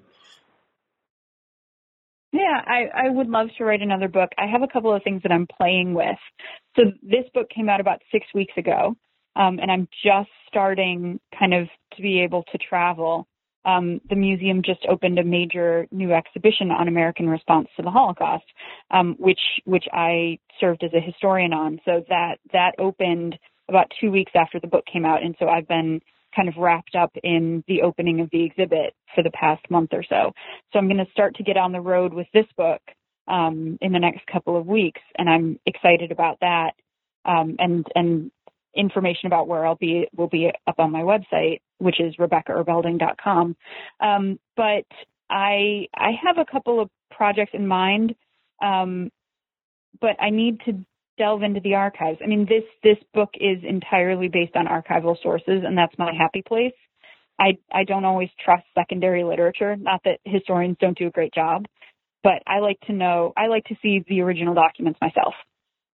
[2.32, 4.32] Yeah, I, I would love to write another book.
[4.38, 6.18] I have a couple of things that I'm playing with.
[6.76, 8.96] So this book came out about six weeks ago.
[9.36, 13.28] Um, and I'm just starting kind of to be able to travel.
[13.66, 18.44] Um, the museum just opened a major new exhibition on American response to the Holocaust,
[18.92, 21.80] um, which which I served as a historian on.
[21.86, 23.40] So that that opened
[23.70, 26.02] about two weeks after the book came out, and so I've been
[26.36, 30.04] kind of wrapped up in the opening of the exhibit for the past month or
[30.04, 30.32] so.
[30.72, 32.82] So I'm going to start to get on the road with this book
[33.28, 36.72] um, in the next couple of weeks, and I'm excited about that.
[37.26, 38.32] Um, and and
[38.76, 43.56] information about where I'll be will be up on my website, which is rebeccaerbelding.com.
[44.00, 44.86] Um, but
[45.30, 48.16] I I have a couple of projects in mind,
[48.62, 49.10] um,
[50.02, 50.84] but I need to
[51.18, 52.20] delve into the archives.
[52.24, 56.44] I mean, this this book is entirely based on archival sources, and that's my happy
[56.46, 56.74] place.
[57.40, 59.76] I I don't always trust secondary literature.
[59.76, 61.66] Not that historians don't do a great job,
[62.24, 63.34] but I like to know.
[63.38, 65.34] I like to see the original documents myself.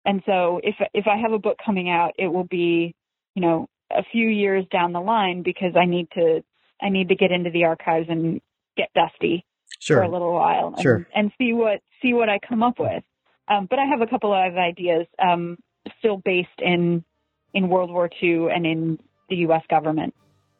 [0.05, 2.95] And so if if I have a book coming out, it will be,
[3.35, 6.43] you know, a few years down the line because I need to
[6.83, 8.41] I need to get into the archives and
[8.77, 9.45] get dusty
[9.79, 9.99] sure.
[9.99, 11.07] for a little while and, sure.
[11.15, 13.03] and see what see what I come up with.
[13.49, 15.59] Um, but I have a couple of ideas um,
[15.99, 17.05] still based in
[17.53, 19.62] in World War II and in the U.S.
[19.70, 20.14] government.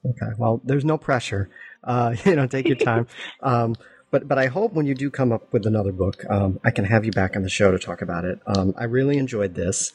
[0.05, 0.33] Okay.
[0.39, 1.51] Well, there's no pressure.
[1.83, 3.07] Uh, you know, take your time.
[3.43, 3.75] um,
[4.11, 6.85] but but I hope when you do come up with another book, um, I can
[6.85, 8.39] have you back on the show to talk about it.
[8.47, 9.93] Um, I really enjoyed this.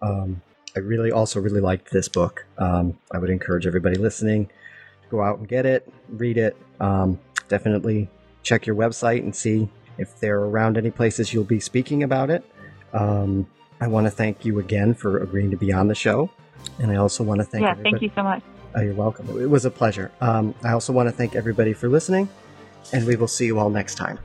[0.00, 0.42] Um,
[0.76, 2.46] I really also really liked this book.
[2.58, 6.56] Um, I would encourage everybody listening to go out and get it, read it.
[6.80, 7.18] Um,
[7.48, 8.08] definitely
[8.42, 9.68] check your website and see
[9.98, 12.44] if they're around any places you'll be speaking about it.
[12.92, 13.46] Um,
[13.80, 16.30] I want to thank you again for agreeing to be on the show,
[16.78, 17.62] and I also want to thank.
[17.62, 17.90] Yeah, everybody.
[17.92, 18.42] thank you so much.
[18.74, 19.28] Oh, you're welcome.
[19.40, 20.12] It was a pleasure.
[20.20, 22.28] I also want to thank everybody for listening
[22.92, 24.18] and we will see you all next time.